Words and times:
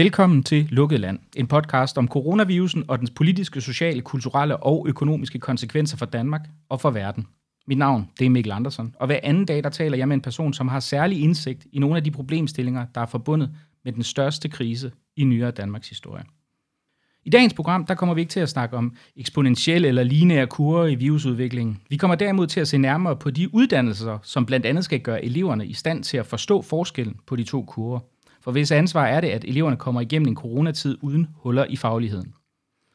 Velkommen 0.00 0.42
til 0.42 0.68
Lukket 0.70 1.00
Land, 1.00 1.18
en 1.36 1.46
podcast 1.46 1.98
om 1.98 2.08
coronavirusen 2.08 2.84
og 2.88 2.98
dens 2.98 3.10
politiske, 3.10 3.60
sociale, 3.60 4.02
kulturelle 4.02 4.56
og 4.56 4.86
økonomiske 4.88 5.38
konsekvenser 5.38 5.96
for 5.96 6.06
Danmark 6.06 6.48
og 6.68 6.80
for 6.80 6.90
verden. 6.90 7.26
Mit 7.66 7.78
navn 7.78 8.08
det 8.18 8.26
er 8.26 8.30
Mikkel 8.30 8.52
Andersen, 8.52 8.94
og 9.00 9.06
hver 9.06 9.20
anden 9.22 9.44
dag 9.44 9.64
der 9.64 9.70
taler 9.70 9.96
jeg 9.96 10.08
med 10.08 10.14
en 10.14 10.20
person, 10.20 10.52
som 10.52 10.68
har 10.68 10.80
særlig 10.80 11.22
indsigt 11.22 11.66
i 11.72 11.78
nogle 11.78 11.96
af 11.96 12.04
de 12.04 12.10
problemstillinger, 12.10 12.86
der 12.94 13.00
er 13.00 13.06
forbundet 13.06 13.50
med 13.84 13.92
den 13.92 14.02
største 14.02 14.48
krise 14.48 14.92
i 15.16 15.24
nyere 15.24 15.50
Danmarks 15.50 15.88
historie. 15.88 16.24
I 17.24 17.30
dagens 17.30 17.54
program 17.54 17.86
der 17.86 17.94
kommer 17.94 18.14
vi 18.14 18.20
ikke 18.20 18.30
til 18.30 18.40
at 18.40 18.48
snakke 18.48 18.76
om 18.76 18.96
eksponentielle 19.16 19.88
eller 19.88 20.02
lineære 20.02 20.46
kurver 20.46 20.86
i 20.86 20.94
virusudviklingen. 20.94 21.80
Vi 21.88 21.96
kommer 21.96 22.14
derimod 22.14 22.46
til 22.46 22.60
at 22.60 22.68
se 22.68 22.78
nærmere 22.78 23.16
på 23.16 23.30
de 23.30 23.54
uddannelser, 23.54 24.18
som 24.22 24.46
blandt 24.46 24.66
andet 24.66 24.84
skal 24.84 25.00
gøre 25.00 25.24
eleverne 25.24 25.66
i 25.66 25.72
stand 25.72 26.04
til 26.04 26.16
at 26.16 26.26
forstå 26.26 26.62
forskellen 26.62 27.16
på 27.26 27.36
de 27.36 27.44
to 27.44 27.62
kurver. 27.62 28.00
For 28.44 28.52
hvis 28.52 28.70
ansvar 28.70 29.06
er 29.06 29.20
det, 29.20 29.28
at 29.28 29.44
eleverne 29.44 29.76
kommer 29.76 30.00
igennem 30.00 30.28
en 30.28 30.36
coronatid 30.36 30.98
uden 31.00 31.28
huller 31.34 31.64
i 31.68 31.76
fagligheden. 31.76 32.34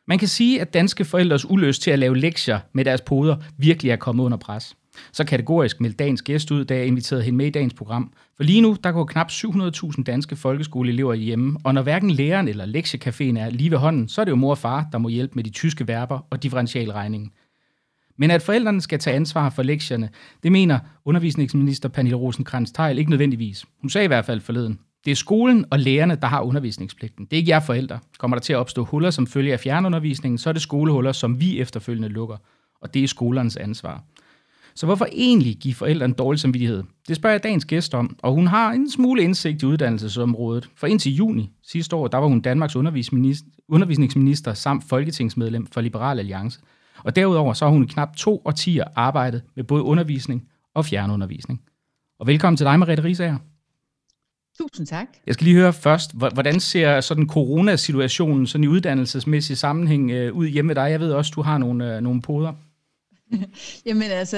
Man 0.07 0.17
kan 0.17 0.27
sige, 0.27 0.61
at 0.61 0.73
danske 0.73 1.05
forældres 1.05 1.49
uløst 1.49 1.81
til 1.81 1.91
at 1.91 1.99
lave 1.99 2.17
lektier 2.17 2.59
med 2.73 2.85
deres 2.85 3.01
poder 3.01 3.35
virkelig 3.57 3.91
er 3.91 3.95
kommet 3.95 4.23
under 4.23 4.37
pres. 4.37 4.75
Så 5.11 5.23
kategorisk 5.23 5.81
meldte 5.81 5.97
dagens 5.97 6.21
gæst 6.21 6.51
ud, 6.51 6.65
da 6.65 6.75
jeg 6.75 6.85
inviterede 6.85 7.23
hende 7.23 7.37
med 7.37 7.45
i 7.45 7.49
dagens 7.49 7.73
program. 7.73 8.13
For 8.37 8.43
lige 8.43 8.61
nu, 8.61 8.77
der 8.83 8.91
går 8.91 9.05
knap 9.05 9.31
700.000 9.31 10.03
danske 10.03 10.35
folkeskoleelever 10.35 11.13
hjemme, 11.13 11.59
og 11.63 11.73
når 11.73 11.81
hverken 11.81 12.11
læreren 12.11 12.47
eller 12.47 12.65
lektiecaféen 12.65 13.39
er 13.39 13.49
lige 13.49 13.71
ved 13.71 13.77
hånden, 13.77 14.07
så 14.07 14.21
er 14.21 14.25
det 14.25 14.31
jo 14.31 14.35
mor 14.35 14.51
og 14.51 14.57
far, 14.57 14.87
der 14.91 14.97
må 14.97 15.09
hjælpe 15.09 15.35
med 15.35 15.43
de 15.43 15.49
tyske 15.49 15.87
verber 15.87 16.19
og 16.29 16.43
differentialregningen. 16.43 17.31
Men 18.17 18.31
at 18.31 18.41
forældrene 18.41 18.81
skal 18.81 18.99
tage 18.99 19.15
ansvar 19.15 19.49
for 19.49 19.63
lektierne, 19.63 20.09
det 20.43 20.51
mener 20.51 20.79
undervisningsminister 21.05 21.89
Pernille 21.89 22.17
rosenkrantz 22.17 22.71
teil 22.71 22.97
ikke 22.97 23.09
nødvendigvis. 23.09 23.65
Hun 23.81 23.89
sagde 23.89 24.05
i 24.05 24.07
hvert 24.07 24.25
fald 24.25 24.41
forleden. 24.41 24.79
Det 25.05 25.11
er 25.11 25.15
skolen 25.15 25.65
og 25.71 25.79
lærerne, 25.79 26.15
der 26.15 26.27
har 26.27 26.41
undervisningspligten. 26.41 27.25
Det 27.25 27.33
er 27.33 27.37
ikke 27.37 27.49
jer 27.49 27.59
forældre. 27.59 27.99
Kommer 28.17 28.37
der 28.37 28.41
til 28.41 28.53
at 28.53 28.57
opstå 28.57 28.83
huller 28.83 29.11
som 29.11 29.27
følge 29.27 29.53
af 29.53 29.59
fjernundervisningen, 29.59 30.37
så 30.37 30.49
er 30.49 30.53
det 30.53 30.61
skolehuller, 30.61 31.11
som 31.11 31.39
vi 31.39 31.59
efterfølgende 31.59 32.09
lukker. 32.09 32.37
Og 32.81 32.93
det 32.93 33.03
er 33.03 33.07
skolernes 33.07 33.57
ansvar. 33.57 34.03
Så 34.75 34.85
hvorfor 34.85 35.07
egentlig 35.11 35.55
give 35.55 35.73
forældrene 35.73 36.13
dårlig 36.13 36.39
samvittighed? 36.39 36.83
Det 37.07 37.15
spørger 37.15 37.33
jeg 37.33 37.43
dagens 37.43 37.65
gæst 37.65 37.93
om, 37.93 38.17
og 38.23 38.33
hun 38.33 38.47
har 38.47 38.71
en 38.71 38.91
smule 38.91 39.23
indsigt 39.23 39.63
i 39.63 39.65
uddannelsesområdet. 39.65 40.69
For 40.75 40.87
indtil 40.87 41.15
juni 41.15 41.51
sidste 41.63 41.95
år, 41.95 42.07
der 42.07 42.17
var 42.17 42.27
hun 42.27 42.41
Danmarks 42.41 42.75
undervisningsminister 43.69 44.53
samt 44.53 44.83
folketingsmedlem 44.89 45.67
for 45.67 45.81
Liberal 45.81 46.19
Alliance. 46.19 46.59
Og 47.03 47.15
derudover 47.15 47.53
så 47.53 47.65
har 47.65 47.71
hun 47.71 47.83
i 47.83 47.87
knap 47.87 48.15
to 48.15 48.41
årtier 48.45 48.83
arbejdet 48.95 49.41
med 49.55 49.63
både 49.63 49.83
undervisning 49.83 50.47
og 50.73 50.85
fjernundervisning. 50.85 51.61
Og 52.19 52.27
velkommen 52.27 52.57
til 52.57 52.65
dig, 52.65 52.79
Mariette 52.79 53.03
Risager. 53.03 53.37
Tusind 54.57 54.87
tak. 54.87 55.07
Jeg 55.25 55.33
skal 55.33 55.45
lige 55.45 55.55
høre 55.55 55.73
først, 55.73 56.13
hvordan 56.13 56.59
ser 56.59 57.01
sådan 57.01 57.27
coronasituationen 57.27 58.47
sådan 58.47 58.63
i 58.63 58.67
uddannelsesmæssig 58.67 59.57
sammenhæng 59.57 60.11
øh, 60.11 60.33
ud 60.33 60.47
hjemme 60.47 60.67
med 60.67 60.75
dig? 60.75 60.91
Jeg 60.91 60.99
ved 60.99 61.11
også, 61.11 61.31
du 61.35 61.41
har 61.41 61.57
nogle, 61.57 61.95
øh, 61.95 62.01
nogle 62.01 62.21
poder. 62.21 62.53
Jamen 63.85 64.11
altså, 64.11 64.37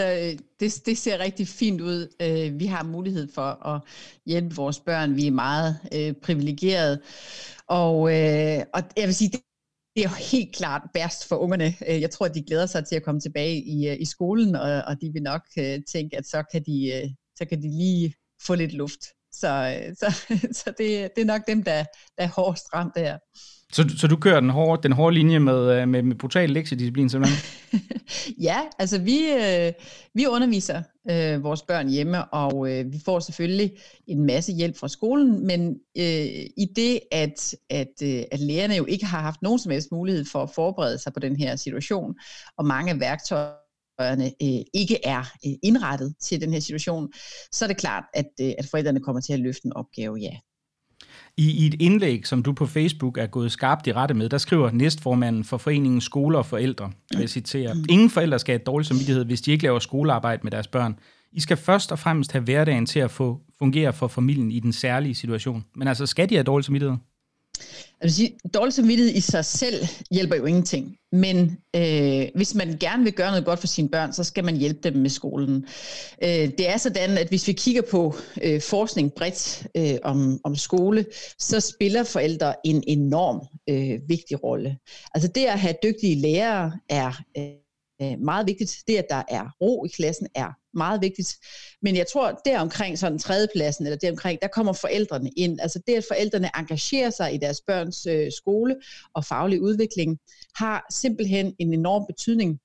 det, 0.59 0.81
det 0.85 0.97
ser 0.97 1.19
rigtig 1.19 1.47
fint 1.47 1.81
ud. 1.81 2.07
Øh, 2.21 2.59
vi 2.59 2.65
har 2.65 2.83
mulighed 2.83 3.27
for 3.33 3.65
at 3.67 3.81
hjælpe 4.25 4.55
vores 4.55 4.79
børn. 4.79 5.15
Vi 5.15 5.27
er 5.27 5.31
meget 5.31 5.79
øh, 5.93 6.13
privilegerede. 6.13 7.01
Og, 7.67 7.95
øh, 7.95 8.63
og 8.73 8.83
jeg 8.97 9.05
vil 9.05 9.15
sige, 9.15 9.29
det, 9.29 9.39
det 9.95 10.03
er 10.03 10.31
helt 10.31 10.55
klart 10.55 10.81
værst 10.93 11.27
for 11.27 11.35
ungerne. 11.35 11.73
Øh, 11.89 12.01
jeg 12.01 12.09
tror, 12.11 12.27
de 12.27 12.43
glæder 12.43 12.65
sig 12.65 12.87
til 12.87 12.95
at 12.95 13.03
komme 13.03 13.21
tilbage 13.21 13.55
i, 13.55 13.97
i 13.99 14.05
skolen, 14.05 14.55
og, 14.55 14.81
og 14.87 15.01
de 15.01 15.09
vil 15.13 15.23
nok 15.23 15.41
tænke, 15.93 16.17
at 16.17 16.25
så 16.27 16.43
kan 16.51 16.63
de, 16.63 17.15
så 17.35 17.45
kan 17.45 17.61
de 17.61 17.67
lige 17.77 18.13
få 18.47 18.55
lidt 18.55 18.73
luft. 18.73 19.16
Så, 19.39 19.79
så, 19.99 20.25
så 20.59 20.73
det, 20.77 21.09
det 21.15 21.21
er 21.21 21.25
nok 21.25 21.41
dem, 21.47 21.63
der, 21.63 21.83
der 22.17 22.23
er 22.23 22.27
hårdest 22.27 22.65
ramt 22.73 22.95
der. 22.95 23.17
Så, 23.73 23.89
så 23.97 24.07
du 24.07 24.15
kører 24.15 24.39
den 24.39 24.49
hårde, 24.49 24.83
den 24.83 24.91
hårde 24.91 25.13
linje 25.13 25.39
med, 25.39 25.81
øh, 25.81 25.87
med, 25.87 26.03
med 26.03 26.15
brutal 26.15 26.49
lektiedisciplin 26.49 27.09
simpelthen? 27.09 27.53
ja, 28.47 28.59
altså 28.79 28.99
vi, 28.99 29.19
øh, 29.29 29.73
vi 30.13 30.27
underviser 30.27 30.83
øh, 31.11 31.43
vores 31.43 31.61
børn 31.61 31.89
hjemme, 31.89 32.25
og 32.25 32.71
øh, 32.71 32.93
vi 32.93 32.99
får 33.05 33.19
selvfølgelig 33.19 33.71
en 34.07 34.25
masse 34.25 34.53
hjælp 34.53 34.77
fra 34.77 34.87
skolen, 34.87 35.47
men 35.47 35.69
øh, 35.97 36.25
i 36.57 36.67
det, 36.75 36.99
at, 37.11 37.55
at, 37.69 37.93
øh, 38.03 38.23
at 38.31 38.39
lærerne 38.39 38.75
jo 38.75 38.85
ikke 38.85 39.05
har 39.05 39.21
haft 39.21 39.41
nogen 39.41 39.59
som 39.59 39.71
helst 39.71 39.91
mulighed 39.91 40.25
for 40.31 40.43
at 40.43 40.49
forberede 40.55 40.97
sig 40.97 41.13
på 41.13 41.19
den 41.19 41.35
her 41.35 41.55
situation, 41.55 42.15
og 42.57 42.65
mange 42.65 42.91
af 42.91 42.99
værktøjerne 42.99 43.66
øh, 43.99 44.61
ikke 44.73 45.05
er 45.05 45.19
øh, 45.19 45.53
indrettet 45.63 46.15
til 46.21 46.41
den 46.41 46.53
her 46.53 46.59
situation, 46.59 47.09
så 47.51 47.65
er 47.65 47.67
det 47.67 47.77
klart, 47.77 48.03
at, 48.13 48.29
øh, 48.41 48.51
at 48.57 48.65
forældrene 48.71 48.99
kommer 48.99 49.21
til 49.21 49.33
at 49.33 49.39
løfte 49.39 49.65
en 49.65 49.73
opgave, 49.73 50.17
ja. 50.21 50.37
I, 51.37 51.51
I 51.51 51.67
et 51.67 51.81
indlæg, 51.81 52.27
som 52.27 52.43
du 52.43 52.53
på 52.53 52.65
Facebook 52.65 53.17
er 53.17 53.27
gået 53.27 53.51
skarpt 53.51 53.87
i 53.87 53.93
rette 53.93 54.13
med, 54.13 54.29
der 54.29 54.37
skriver 54.37 54.71
næstformanden 54.71 55.43
for 55.43 55.57
foreningen 55.57 56.01
Skoler 56.01 56.39
og 56.39 56.45
Forældre, 56.45 56.91
og 57.15 57.21
jeg 57.21 57.29
citerer, 57.29 57.75
Ingen 57.89 58.09
forældre 58.09 58.39
skal 58.39 58.53
have 58.53 58.63
dårlig 58.63 58.85
samvittighed, 58.87 59.25
hvis 59.25 59.41
de 59.41 59.51
ikke 59.51 59.63
laver 59.63 59.79
skolearbejde 59.79 60.39
med 60.43 60.51
deres 60.51 60.67
børn. 60.67 60.99
I 61.31 61.39
skal 61.39 61.57
først 61.57 61.91
og 61.91 61.99
fremmest 61.99 62.31
have 62.31 62.43
hverdagen 62.43 62.85
til 62.85 62.99
at 62.99 63.11
få 63.11 63.41
fungere 63.59 63.93
for 63.93 64.07
familien 64.07 64.51
i 64.51 64.59
den 64.59 64.73
særlige 64.73 65.15
situation. 65.15 65.65
Men 65.75 65.87
altså, 65.87 66.05
skal 66.05 66.29
de 66.29 66.35
have 66.35 66.43
dårlig 66.43 66.65
samvittighed? 66.65 66.97
Altså, 68.01 68.17
sige, 68.17 68.37
dårlig 68.53 68.73
samvittighed 68.73 69.15
i 69.15 69.19
sig 69.19 69.45
selv 69.45 69.85
hjælper 70.11 70.35
jo 70.35 70.45
ingenting. 70.45 70.97
Men 71.11 71.57
øh, 71.75 72.27
hvis 72.35 72.55
man 72.55 72.77
gerne 72.79 73.03
vil 73.03 73.13
gøre 73.13 73.29
noget 73.29 73.45
godt 73.45 73.59
for 73.59 73.67
sine 73.67 73.89
børn, 73.89 74.13
så 74.13 74.23
skal 74.23 74.43
man 74.43 74.57
hjælpe 74.57 74.79
dem 74.83 74.95
med 74.97 75.09
skolen. 75.09 75.65
Øh, 76.23 76.29
det 76.29 76.69
er 76.69 76.77
sådan, 76.77 77.17
at 77.17 77.27
hvis 77.27 77.47
vi 77.47 77.53
kigger 77.53 77.81
på 77.91 78.15
øh, 78.43 78.61
forskning 78.61 79.13
bredt 79.13 79.67
øh, 79.77 79.97
om, 80.03 80.39
om 80.43 80.55
skole, 80.55 81.05
så 81.39 81.59
spiller 81.59 82.03
forældre 82.03 82.55
en 82.65 82.83
enorm 82.87 83.41
øh, 83.69 83.99
vigtig 84.09 84.43
rolle. 84.43 84.77
Altså 85.13 85.27
det 85.35 85.45
at 85.45 85.59
have 85.59 85.75
dygtige 85.83 86.15
lærere 86.15 86.71
er 86.89 87.11
øh, 87.37 88.19
meget 88.19 88.47
vigtigt. 88.47 88.77
Det, 88.87 88.95
at 88.95 89.05
der 89.09 89.23
er 89.29 89.55
ro 89.61 89.85
i 89.85 89.87
klassen, 89.87 90.27
er 90.35 90.51
meget 90.77 91.01
vigtigt. 91.01 91.35
Men 91.81 91.95
jeg 91.95 92.07
tror, 92.07 92.41
der 92.45 92.59
omkring 92.59 92.99
sådan 92.99 93.19
tredjepladsen, 93.19 93.85
eller 93.85 93.97
der 93.97 94.11
omkring, 94.11 94.39
der 94.41 94.47
kommer 94.47 94.73
forældrene 94.73 95.29
ind. 95.29 95.59
Altså 95.61 95.81
det, 95.87 95.93
at 95.93 96.05
forældrene 96.07 96.49
engagerer 96.57 97.09
sig 97.09 97.33
i 97.33 97.37
deres 97.37 97.61
børns 97.67 98.05
øh, 98.05 98.31
skole 98.31 98.75
og 99.13 99.25
faglig 99.25 99.61
udvikling, 99.61 100.19
har 100.55 100.85
simpelthen 100.91 101.55
en 101.59 101.73
enorm 101.73 102.05
betydning 102.07 102.59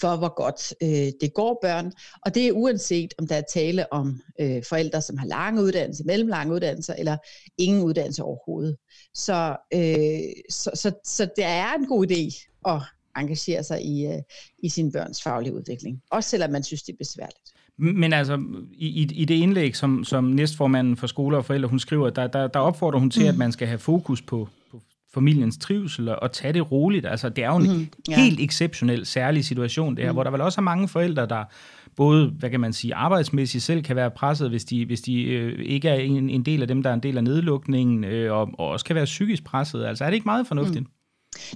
for, 0.00 0.16
hvor 0.16 0.34
godt 0.34 0.74
øh, 0.82 1.12
det 1.20 1.34
går 1.34 1.58
børn. 1.62 1.92
Og 2.26 2.34
det 2.34 2.46
er 2.46 2.52
uanset, 2.52 3.14
om 3.18 3.26
der 3.26 3.36
er 3.36 3.42
tale 3.52 3.92
om 3.92 4.20
øh, 4.40 4.62
forældre, 4.68 5.02
som 5.02 5.18
har 5.18 5.26
lange 5.26 5.62
uddannelser, 5.62 6.04
mellemlange 6.04 6.54
uddannelser, 6.54 6.94
eller 6.94 7.16
ingen 7.58 7.82
uddannelse 7.82 8.22
overhovedet. 8.22 8.76
Så, 9.14 9.56
øh, 9.74 10.42
så, 10.50 10.70
så, 10.74 10.92
så 11.04 11.28
det 11.36 11.44
er 11.44 11.74
en 11.74 11.86
god 11.86 12.06
idé 12.06 12.48
at 12.68 12.82
engagere 13.16 13.64
sig 13.64 13.84
i, 13.84 14.06
øh, 14.06 14.22
i 14.62 14.68
sin 14.68 14.92
børns 14.92 15.22
faglige 15.22 15.54
udvikling. 15.54 16.02
Også 16.10 16.30
selvom 16.30 16.50
man 16.50 16.62
synes, 16.62 16.82
det 16.82 16.92
er 16.92 16.96
besværligt. 16.98 17.52
Men 17.78 18.12
altså, 18.12 18.42
i, 18.72 19.08
i 19.12 19.24
det 19.24 19.34
indlæg, 19.34 19.76
som, 19.76 20.04
som 20.04 20.24
næstformanden 20.24 20.96
for 20.96 21.06
skoler 21.06 21.38
og 21.38 21.44
forældre, 21.44 21.68
hun 21.68 21.78
skriver, 21.78 22.10
der, 22.10 22.26
der, 22.26 22.46
der 22.46 22.60
opfordrer 22.60 22.98
hun 22.98 23.10
til, 23.10 23.22
mm. 23.22 23.28
at 23.28 23.36
man 23.36 23.52
skal 23.52 23.68
have 23.68 23.78
fokus 23.78 24.22
på, 24.22 24.48
på 24.70 24.80
familiens 25.14 25.58
trivsel 25.58 26.08
og 26.08 26.32
tage 26.32 26.52
det 26.52 26.72
roligt. 26.72 27.06
Altså, 27.06 27.28
det 27.28 27.44
er 27.44 27.48
jo 27.48 27.56
en 27.56 27.72
mm, 27.72 27.88
ja. 28.08 28.16
helt 28.16 28.40
exceptionel, 28.40 29.06
særlig 29.06 29.44
situation, 29.44 29.96
det 29.96 30.04
her, 30.04 30.12
mm. 30.12 30.16
hvor 30.16 30.24
der 30.24 30.30
vel 30.30 30.40
også 30.40 30.60
er 30.60 30.62
mange 30.62 30.88
forældre, 30.88 31.26
der 31.26 31.44
både, 31.96 32.28
hvad 32.38 32.50
kan 32.50 32.60
man 32.60 32.72
sige, 32.72 32.94
arbejdsmæssigt 32.94 33.64
selv 33.64 33.82
kan 33.82 33.96
være 33.96 34.10
presset, 34.10 34.50
hvis 34.50 34.64
de, 34.64 34.86
hvis 34.86 35.00
de 35.00 35.22
øh, 35.22 35.64
ikke 35.64 35.88
er 35.88 35.94
en, 35.94 36.30
en 36.30 36.42
del 36.42 36.62
af 36.62 36.68
dem, 36.68 36.82
der 36.82 36.90
er 36.90 36.94
en 36.94 37.02
del 37.02 37.16
af 37.16 37.24
nedlukningen, 37.24 38.04
øh, 38.04 38.32
og, 38.32 38.50
og 38.58 38.68
også 38.68 38.84
kan 38.84 38.96
være 38.96 39.04
psykisk 39.04 39.44
presset. 39.44 39.84
Altså, 39.84 40.04
er 40.04 40.10
det 40.10 40.14
ikke 40.14 40.24
meget 40.24 40.46
fornuftigt? 40.46 40.80
Mm. 40.80 40.90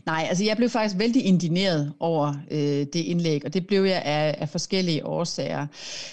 Nej, 0.06 0.26
altså 0.28 0.44
jeg 0.44 0.56
blev 0.56 0.70
faktisk 0.70 0.98
vældig 0.98 1.24
indineret 1.24 1.92
over 2.00 2.34
øh, 2.50 2.86
det 2.92 2.94
indlæg, 2.94 3.44
og 3.44 3.54
det 3.54 3.66
blev 3.66 3.84
jeg 3.84 4.02
af, 4.02 4.34
af 4.38 4.48
forskellige 4.48 5.06
årsager. 5.06 5.66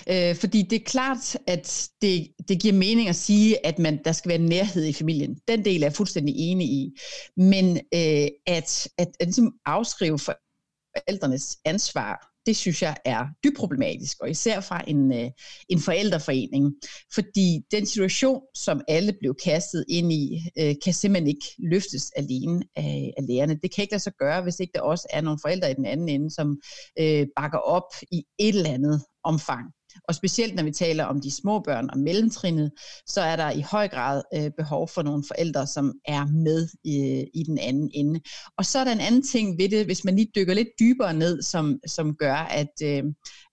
Øh, 0.10 0.36
fordi 0.36 0.62
det 0.62 0.76
er 0.76 0.84
klart, 0.86 1.38
at 1.48 1.90
det, 2.02 2.28
det 2.48 2.62
giver 2.62 2.74
mening 2.74 3.10
at 3.10 3.16
sige, 3.16 3.66
at 3.66 3.80
man, 3.80 4.00
der 4.06 4.12
skal 4.12 4.30
være 4.30 4.38
nærhed 4.38 4.86
i 4.86 4.94
familien. 4.94 5.38
Den 5.48 5.66
del 5.66 5.82
er 5.84 5.86
jeg 5.86 5.94
fuldstændig 5.94 6.36
enig 6.38 6.68
i. 6.68 6.92
Men 7.38 7.78
øh, 7.78 8.28
at, 8.48 8.88
at, 8.98 9.08
at 9.20 9.26
ligesom 9.26 9.54
afskrive 9.66 10.20
forældrenes 10.20 11.58
ansvar 11.66 12.30
det 12.50 12.58
synes 12.58 12.82
jeg 12.82 12.98
er 13.06 13.26
dybt 13.44 13.58
problematisk, 13.58 14.18
og 14.22 14.30
især 14.30 14.60
fra 14.60 14.84
en, 14.88 15.14
øh, 15.14 15.30
en 15.70 15.80
forældreforening, 15.80 16.74
fordi 17.14 17.62
den 17.72 17.86
situation, 17.86 18.42
som 18.56 18.82
alle 18.88 19.14
blev 19.20 19.36
kastet 19.44 19.86
ind 19.90 20.14
i, 20.14 20.42
øh, 20.60 20.76
kan 20.84 20.94
simpelthen 20.94 21.28
ikke 21.28 21.46
løftes 21.60 22.12
alene 22.16 22.64
af, 22.76 23.14
af 23.18 23.28
lærerne. 23.28 23.60
Det 23.64 23.76
kan 23.76 23.82
ikke 23.82 23.94
lade 23.94 24.04
sig 24.04 24.14
gøre, 24.20 24.42
hvis 24.42 24.60
ikke 24.60 24.72
der 24.76 24.82
også 24.82 25.08
er 25.10 25.22
nogle 25.22 25.40
forældre 25.42 25.72
i 25.72 25.74
den 25.74 25.86
anden 25.86 26.10
ende, 26.10 26.32
som 26.32 26.62
øh, 27.00 27.28
bakker 27.36 27.58
op 27.58 27.90
i 28.12 28.24
et 28.40 28.56
eller 28.56 28.70
andet 28.70 29.02
omfang. 29.24 29.66
Og 30.08 30.16
specielt 30.16 30.56
når 30.56 30.64
vi 30.64 30.72
taler 30.72 31.06
om 31.06 31.22
de 31.22 31.32
små 31.32 31.60
børn 31.60 31.90
og 31.90 32.00
mellemtrinnet, 32.00 32.72
så 33.06 33.22
er 33.22 33.36
der 33.36 33.52
i 33.52 33.62
høj 33.62 33.88
grad 33.88 34.22
øh, 34.36 34.52
behov 34.58 34.88
for 34.88 35.02
nogle 35.02 35.24
forældre, 35.28 35.68
som 35.68 35.94
er 36.06 36.26
med 36.26 36.68
i, 36.84 37.26
i 37.34 37.44
den 37.44 37.58
anden 37.58 37.92
ende. 37.94 38.20
Og 38.58 38.66
så 38.66 38.80
er 38.80 38.84
der 38.84 38.92
en 38.92 39.00
anden 39.00 39.24
ting 39.24 39.58
ved 39.58 39.70
det, 39.70 39.86
hvis 39.86 40.04
man 40.04 40.16
lige 40.16 40.32
dykker 40.36 40.54
lidt 40.54 40.70
dybere 40.80 41.14
ned, 41.14 41.42
som, 41.42 41.80
som 41.88 42.16
gør, 42.16 42.36
at 42.36 42.74
øh, 42.84 43.04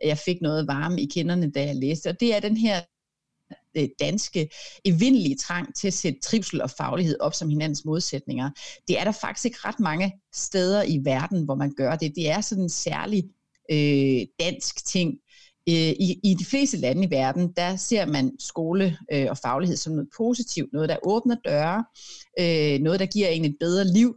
jeg 0.05 0.19
fik 0.19 0.37
noget 0.41 0.67
varme 0.67 1.01
i 1.01 1.07
kinderne, 1.07 1.51
da 1.51 1.65
jeg 1.65 1.77
læste. 1.77 2.09
Og 2.09 2.21
det 2.21 2.35
er 2.35 2.41
den 2.41 2.57
her 2.57 2.81
øh, 3.77 3.89
danske 4.01 4.49
evindelige 4.85 5.37
trang 5.37 5.75
til 5.75 5.87
at 5.87 5.95
sætte 5.95 6.21
trivsel 6.21 6.63
og 6.63 6.71
faglighed 6.71 7.17
op 7.21 7.35
som 7.35 7.49
hinandens 7.49 7.85
modsætninger. 7.85 8.51
Det 8.89 9.01
er 9.01 9.05
der 9.05 9.13
faktisk 9.13 9.45
ikke 9.45 9.59
ret 9.65 9.81
mange 9.81 10.13
steder 10.35 10.83
i 10.83 11.01
verden, 11.05 11.45
hvor 11.45 11.55
man 11.55 11.73
gør 11.77 11.97
det. 11.97 12.13
Det 12.17 12.31
er 12.31 12.41
sådan 12.41 12.65
en 12.65 12.71
særlig 12.71 13.25
øh, 13.71 14.27
dansk 14.41 14.87
ting. 14.87 15.15
Øh, 15.69 15.75
I, 15.75 16.21
I 16.25 16.35
de 16.35 16.45
fleste 16.45 16.77
lande 16.77 17.05
i 17.05 17.11
verden, 17.11 17.53
der 17.57 17.77
ser 17.77 18.07
man 18.07 18.33
skole 18.39 18.99
øh, 19.13 19.27
og 19.31 19.39
faglighed 19.39 19.77
som 19.77 19.93
noget 19.93 20.09
positivt, 20.17 20.73
noget 20.73 20.89
der 20.89 20.97
åbner 21.03 21.37
døre, 21.45 21.85
øh, 22.41 22.81
noget 22.81 23.01
der 23.01 23.07
giver 23.07 23.29
en 23.29 23.45
et 23.45 23.57
bedre 23.61 23.85
liv, 23.85 24.17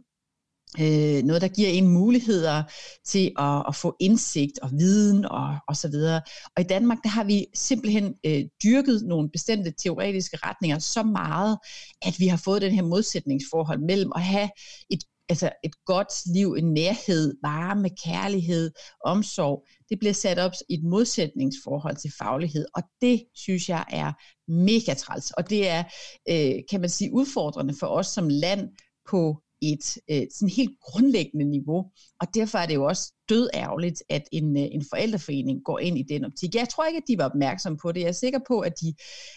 øh, 0.80 1.22
noget, 1.22 1.42
der 1.42 1.48
giver 1.48 1.68
en 1.68 1.88
muligheder 1.88 2.62
til 3.04 3.32
at, 3.38 3.64
at 3.68 3.76
få 3.76 3.96
indsigt 4.00 4.58
og 4.62 4.70
viden 4.72 5.24
og, 5.24 5.56
og 5.68 5.76
så 5.76 5.88
videre. 5.88 6.22
Og 6.56 6.60
i 6.62 6.66
Danmark, 6.66 6.98
der 7.02 7.08
har 7.08 7.24
vi 7.24 7.46
simpelthen 7.54 8.14
øh, 8.26 8.44
dyrket 8.64 9.02
nogle 9.06 9.30
bestemte 9.30 9.72
teoretiske 9.82 10.36
retninger 10.36 10.78
så 10.78 11.02
meget, 11.02 11.58
at 12.02 12.14
vi 12.18 12.26
har 12.26 12.40
fået 12.44 12.62
den 12.62 12.72
her 12.72 12.82
modsætningsforhold 12.82 13.80
mellem 13.80 14.12
at 14.14 14.22
have 14.22 14.48
et 14.90 15.04
altså 15.30 15.50
et 15.64 15.84
godt 15.84 16.12
liv, 16.34 16.52
en 16.52 16.72
nærhed, 16.72 17.34
varme, 17.42 17.88
kærlighed, 18.04 18.70
omsorg, 19.04 19.66
det 19.88 19.98
bliver 19.98 20.12
sat 20.12 20.38
op 20.38 20.52
i 20.68 20.74
et 20.74 20.84
modsætningsforhold 20.84 21.96
til 21.96 22.12
faglighed, 22.18 22.66
og 22.74 22.82
det 23.00 23.24
synes 23.34 23.68
jeg 23.68 23.84
er 23.90 24.12
mega 24.50 24.94
træls, 24.94 25.30
og 25.30 25.50
det 25.50 25.68
er, 25.68 25.84
øh, 26.30 26.62
kan 26.70 26.80
man 26.80 26.90
sige, 26.90 27.12
udfordrende 27.12 27.74
for 27.80 27.86
os 27.86 28.06
som 28.06 28.28
land 28.28 28.68
på 29.10 29.42
et 29.62 29.98
øh, 30.10 30.22
sådan 30.34 30.48
helt 30.48 30.80
grundlæggende 30.80 31.44
niveau, 31.44 31.84
og 32.20 32.26
derfor 32.34 32.58
er 32.58 32.66
det 32.66 32.74
jo 32.74 32.84
også 32.84 33.12
død 33.28 33.50
ærgerligt, 33.54 34.02
at 34.08 34.22
en, 34.32 34.56
øh, 34.56 34.62
en 34.62 34.84
forældreforening 34.90 35.64
går 35.64 35.78
ind 35.78 35.98
i 35.98 36.02
den 36.02 36.24
optik. 36.24 36.54
Jeg 36.54 36.68
tror 36.68 36.86
ikke, 36.86 36.96
at 36.96 37.08
de 37.08 37.18
var 37.18 37.24
opmærksomme 37.24 37.78
på 37.82 37.92
det. 37.92 38.00
Jeg 38.00 38.08
er 38.08 38.12
sikker 38.12 38.40
på, 38.48 38.60
at 38.60 38.72
de 38.80 38.94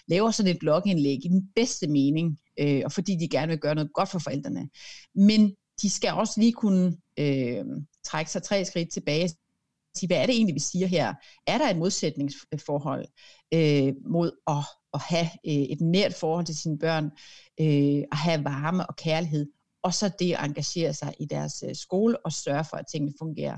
laver 0.07 0.31
sådan 0.31 0.51
et 0.51 0.59
blogindlæg 0.59 1.25
i 1.25 1.27
den 1.27 1.49
bedste 1.55 1.87
mening, 1.87 2.37
øh, 2.59 2.81
og 2.85 2.91
fordi 2.91 3.15
de 3.19 3.27
gerne 3.27 3.47
vil 3.47 3.59
gøre 3.59 3.75
noget 3.75 3.93
godt 3.93 4.09
for 4.09 4.19
forældrene. 4.19 4.69
Men 5.15 5.55
de 5.81 5.89
skal 5.89 6.13
også 6.13 6.33
lige 6.37 6.53
kunne 6.53 6.97
øh, 7.19 7.65
trække 8.03 8.31
sig 8.31 8.43
tre 8.43 8.65
skridt 8.65 8.91
tilbage 8.93 9.29
sige, 9.95 10.07
hvad 10.07 10.17
er 10.17 10.25
det 10.25 10.35
egentlig, 10.35 10.55
vi 10.55 10.59
siger 10.59 10.87
her? 10.87 11.13
Er 11.47 11.57
der 11.57 11.69
et 11.69 11.77
modsætningsforhold 11.77 13.05
øh, 13.53 13.93
mod 14.05 14.31
at, 14.47 14.65
at 14.93 15.01
have 15.01 15.29
øh, 15.45 15.53
et 15.53 15.81
nært 15.81 16.13
forhold 16.13 16.45
til 16.45 16.57
sine 16.57 16.79
børn, 16.79 17.05
øh, 17.59 18.03
at 18.11 18.17
have 18.17 18.43
varme 18.43 18.87
og 18.87 18.95
kærlighed, 18.95 19.51
og 19.83 19.93
så 19.93 20.11
det 20.19 20.33
at 20.33 20.45
engagere 20.45 20.93
sig 20.93 21.13
i 21.19 21.25
deres 21.25 21.63
øh, 21.67 21.75
skole 21.75 22.25
og 22.25 22.31
sørge 22.31 22.65
for, 22.69 22.77
at 22.77 22.85
tingene 22.91 23.13
fungerer. 23.19 23.57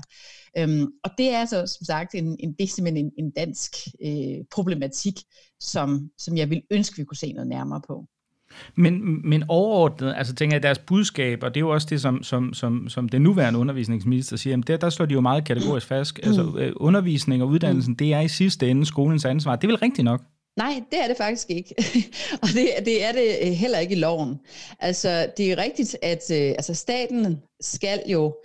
Øhm, 0.58 0.86
og 1.04 1.10
det 1.18 1.30
er 1.30 1.44
så 1.44 1.66
som 1.66 1.84
sagt 1.84 2.14
en, 2.14 2.36
en, 2.40 2.52
det 2.52 2.64
er 2.64 2.68
simpelthen 2.68 3.06
en, 3.06 3.12
en 3.24 3.30
dansk 3.30 3.76
øh, 4.04 4.44
problematik, 4.50 5.14
som, 5.60 6.10
som 6.18 6.36
jeg 6.36 6.50
vil 6.50 6.62
ønske, 6.70 6.96
vi 6.96 7.04
kunne 7.04 7.16
se 7.16 7.32
noget 7.32 7.48
nærmere 7.48 7.80
på. 7.86 8.06
Men, 8.74 9.20
men 9.30 9.44
overordnet, 9.48 10.14
altså 10.16 10.34
tænker 10.34 10.54
jeg, 10.56 10.62
deres 10.62 10.78
budskab, 10.78 11.42
og 11.42 11.54
det 11.54 11.60
er 11.60 11.60
jo 11.60 11.70
også 11.70 11.86
det, 11.90 12.00
som, 12.00 12.22
som, 12.22 12.54
som, 12.54 12.88
som 12.88 13.08
den 13.08 13.22
nuværende 13.22 13.58
undervisningsminister 13.58 14.36
siger, 14.36 14.52
jamen 14.52 14.64
der, 14.66 14.76
der 14.76 14.90
slår 14.90 15.06
de 15.06 15.14
jo 15.14 15.20
meget 15.20 15.44
kategorisk 15.44 15.86
fast. 15.86 16.20
Altså 16.22 16.42
mm. 16.42 16.58
øh, 16.58 16.72
undervisning 16.76 17.42
og 17.42 17.48
uddannelsen, 17.48 17.94
det 17.94 18.12
er 18.12 18.20
i 18.20 18.28
sidste 18.28 18.70
ende 18.70 18.86
skolens 18.86 19.24
ansvar. 19.24 19.56
Det 19.56 19.64
er 19.64 19.68
vel 19.68 19.78
rigtigt 19.78 20.04
nok? 20.04 20.22
Nej, 20.56 20.82
det 20.90 21.00
er 21.02 21.08
det 21.08 21.16
faktisk 21.16 21.50
ikke. 21.50 21.74
og 22.42 22.48
det, 22.48 22.68
det 22.84 23.04
er 23.04 23.12
det 23.12 23.36
øh, 23.42 23.52
heller 23.52 23.78
ikke 23.78 23.94
i 23.94 23.98
loven. 23.98 24.40
Altså, 24.80 25.26
det 25.36 25.52
er 25.52 25.58
rigtigt, 25.58 25.96
at 26.02 26.30
øh, 26.32 26.48
altså, 26.48 26.74
staten 26.74 27.38
skal 27.60 28.00
jo 28.08 28.36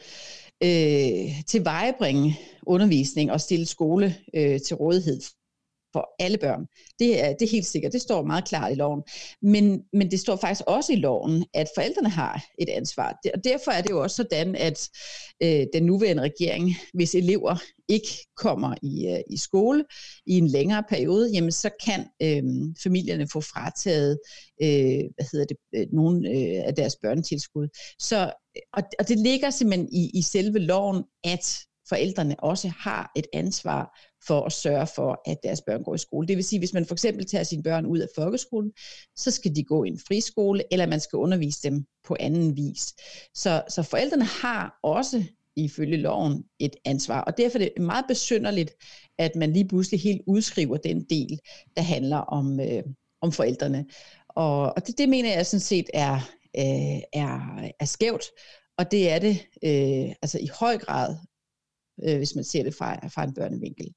øh, 0.64 1.44
tilvejebringe 1.48 2.40
undervisning 2.68 3.32
og 3.32 3.42
stille 3.42 3.66
skole 3.66 4.16
øh, 4.36 4.60
til 4.68 4.76
rådighed 4.76 5.22
for 5.94 6.10
alle 6.20 6.38
børn. 6.38 6.66
Det 7.00 7.24
er, 7.24 7.34
det 7.34 7.42
er 7.42 7.52
helt 7.52 7.66
sikkert. 7.66 7.94
Det 7.94 8.02
står 8.02 8.24
meget 8.24 8.48
klart 8.48 8.72
i 8.72 8.76
loven. 8.76 9.04
Men, 9.42 9.84
men 9.94 10.12
det 10.12 10.20
står 10.20 10.36
faktisk 10.36 10.64
også 10.68 10.94
i 10.94 10.96
loven, 10.96 11.46
at 11.54 11.68
forældrene 11.76 12.10
har 12.10 12.46
et 12.60 12.70
ansvar. 12.70 13.20
Og 13.34 13.44
derfor 13.44 13.72
er 13.72 13.82
det 13.82 13.90
jo 13.90 14.02
også 14.02 14.16
sådan, 14.16 14.56
at 14.56 14.90
øh, 15.44 15.66
den 15.74 15.84
nuværende 15.84 16.24
regering, 16.24 16.76
hvis 16.94 17.16
elever 17.16 17.58
ikke 17.88 18.28
kommer 18.38 18.76
i, 18.82 19.08
øh, 19.08 19.20
i 19.30 19.38
skole 19.38 19.86
i 20.26 20.38
en 20.38 20.48
længere 20.48 20.84
periode, 20.90 21.32
jamen 21.34 21.52
så 21.52 21.70
kan 21.86 22.00
øh, 22.00 22.44
familierne 22.84 23.28
få 23.28 23.42
frataget 23.42 24.20
øh, 24.64 25.04
hvad 25.16 25.26
hedder 25.32 25.46
det, 25.46 25.58
øh, 25.76 25.88
nogle 25.94 26.30
øh, 26.30 26.68
af 26.68 26.76
deres 26.76 26.96
børnetilskud. 27.02 27.68
Så, 28.00 28.34
og, 28.74 28.84
og 29.00 29.08
det 29.08 29.20
ligger 29.20 29.50
simpelthen 29.50 29.90
i, 29.94 30.12
i 30.14 30.22
selve 30.22 30.60
loven, 30.60 31.04
at 31.24 31.60
forældrene 31.92 32.40
også 32.40 32.72
har 32.80 33.12
et 33.16 33.28
ansvar 33.34 34.00
for 34.28 34.42
at 34.46 34.52
sørge 34.52 34.88
for, 34.96 35.22
at 35.26 35.38
deres 35.44 35.62
børn 35.62 35.84
går 35.84 35.96
i 35.96 35.98
skole. 35.98 36.28
Det 36.28 36.38
vil 36.38 36.44
sige, 36.44 36.60
hvis 36.60 36.74
man 36.74 36.86
for 36.86 36.96
eksempel 36.96 37.26
tager 37.26 37.44
sine 37.44 37.64
børn 37.64 37.86
ud 37.86 38.00
af 38.00 38.08
folkeskolen, 38.16 38.72
så 39.16 39.32
skal 39.32 39.56
de 39.56 39.64
gå 39.64 39.84
i 39.84 39.88
en 39.88 40.00
friskole, 40.08 40.64
eller 40.72 40.86
man 40.86 41.00
skal 41.00 41.18
undervise 41.18 41.70
dem 41.70 41.86
på 42.04 42.16
anden 42.20 42.58
vis. 42.58 42.94
Så, 43.34 43.64
så 43.70 43.84
forældrene 43.84 44.26
har 44.26 44.80
også 44.84 45.24
ifølge 45.56 45.98
loven 45.98 46.44
et 46.60 46.76
ansvar, 46.86 47.22
og 47.22 47.38
derfor 47.38 47.60
er 47.60 47.64
det 47.64 47.84
meget 47.84 48.06
besynderligt, 48.08 48.72
at 49.18 49.36
man 49.36 49.54
lige 49.54 49.68
pludselig 49.68 50.02
helt 50.02 50.22
udskriver 50.28 50.78
den 50.78 51.04
del, 51.10 51.40
der 51.78 51.82
handler 51.82 52.18
om, 52.18 52.60
øh, 52.60 52.84
om 53.22 53.32
forældrene. 53.32 53.86
Og, 54.30 54.62
og 54.62 54.88
det, 54.88 54.98
det 54.98 55.10
mener 55.10 55.34
jeg 55.34 55.46
sådan 55.46 55.60
set 55.60 55.90
er, 55.94 56.16
øh, 56.58 57.02
er, 57.14 57.70
er 57.80 57.86
skævt, 57.86 58.24
og 58.78 58.92
det 58.92 59.12
er 59.12 59.20
det 59.20 59.48
øh, 59.64 60.16
altså 60.22 60.40
i 60.42 60.50
høj 60.60 60.78
grad, 60.78 61.16
øh, 62.08 62.18
hvis 62.18 62.36
man 62.36 62.44
ser 62.44 62.64
det 62.64 62.76
fra, 62.76 63.08
fra 63.08 63.24
en 63.24 63.34
børnevinkel. 63.34 63.88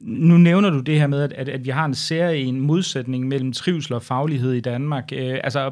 Nu 0.00 0.36
nævner 0.36 0.70
du 0.70 0.80
det 0.80 0.98
her 0.98 1.06
med, 1.06 1.22
at, 1.22 1.48
at, 1.48 1.64
vi 1.64 1.70
har 1.70 1.84
en 1.84 1.94
serie 1.94 2.42
en 2.42 2.60
modsætning 2.60 3.28
mellem 3.28 3.52
trivsel 3.52 3.92
og 3.92 4.02
faglighed 4.02 4.52
i 4.52 4.60
Danmark. 4.60 5.12
Øh, 5.12 5.38
altså, 5.44 5.70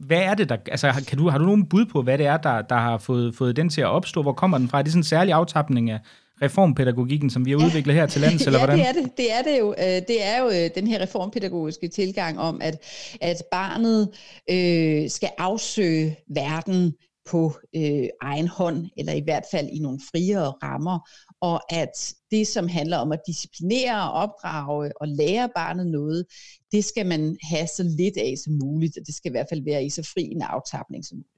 hvad 0.00 0.22
er 0.22 0.34
det, 0.34 0.48
der... 0.48 0.56
Altså, 0.70 1.04
kan 1.08 1.18
du, 1.18 1.28
har 1.28 1.38
du 1.38 1.44
nogen 1.44 1.66
bud 1.66 1.86
på, 1.86 2.02
hvad 2.02 2.18
det 2.18 2.26
er, 2.26 2.36
der, 2.36 2.62
der 2.62 2.76
har 2.76 2.98
fået, 2.98 3.34
fået 3.34 3.56
den 3.56 3.68
til 3.68 3.80
at 3.80 3.86
opstå? 3.86 4.22
Hvor 4.22 4.32
kommer 4.32 4.58
den 4.58 4.68
fra? 4.68 4.78
Er 4.78 4.82
det 4.82 4.92
sådan 4.92 5.00
en 5.00 5.04
særlig 5.04 5.34
aftapning 5.34 5.90
af 5.90 6.00
reformpædagogikken, 6.42 7.30
som 7.30 7.46
vi 7.46 7.50
har 7.50 7.58
ja. 7.58 7.66
udviklet 7.66 7.94
her 7.96 8.06
til 8.06 8.20
lands, 8.20 8.42
eller 8.46 8.58
ja, 8.58 8.66
hvordan? 8.66 8.78
det 8.78 8.88
er 8.88 9.02
det. 9.02 9.16
Det 9.16 9.32
er, 9.32 9.42
det 9.42 9.58
jo. 9.60 9.74
Øh, 9.78 10.02
det 10.08 10.24
er 10.24 10.42
jo 10.42 10.46
øh, 10.46 10.70
den 10.74 10.86
her 10.86 11.00
reformpædagogiske 11.00 11.88
tilgang 11.88 12.40
om, 12.40 12.60
at, 12.62 12.78
at 13.20 13.36
barnet 13.50 14.08
øh, 14.50 15.10
skal 15.10 15.28
afsøge 15.38 16.16
verden 16.28 16.94
på 17.26 17.52
øh, 17.76 18.08
egen 18.22 18.48
hånd, 18.48 18.86
eller 18.96 19.12
i 19.12 19.20
hvert 19.20 19.44
fald 19.50 19.68
i 19.68 19.78
nogle 19.78 20.00
friere 20.10 20.52
rammer, 20.62 21.08
og 21.40 21.74
at 21.74 22.14
det, 22.30 22.46
som 22.46 22.68
handler 22.68 22.96
om 22.96 23.12
at 23.12 23.20
disciplinere 23.26 24.10
og 24.10 24.12
opdrage 24.12 24.92
og 25.00 25.08
lære 25.08 25.48
barnet 25.54 25.86
noget, 25.86 26.26
det 26.72 26.84
skal 26.84 27.06
man 27.06 27.36
have 27.42 27.66
så 27.66 27.82
lidt 27.82 28.16
af 28.16 28.34
som 28.44 28.52
muligt, 28.52 28.98
og 28.98 29.06
det 29.06 29.14
skal 29.14 29.30
i 29.30 29.36
hvert 29.36 29.46
fald 29.50 29.64
være 29.64 29.84
i 29.84 29.90
så 29.90 30.02
fri 30.02 30.22
en 30.22 30.42
aftapning 30.42 31.04
som 31.04 31.16
muligt. 31.16 31.34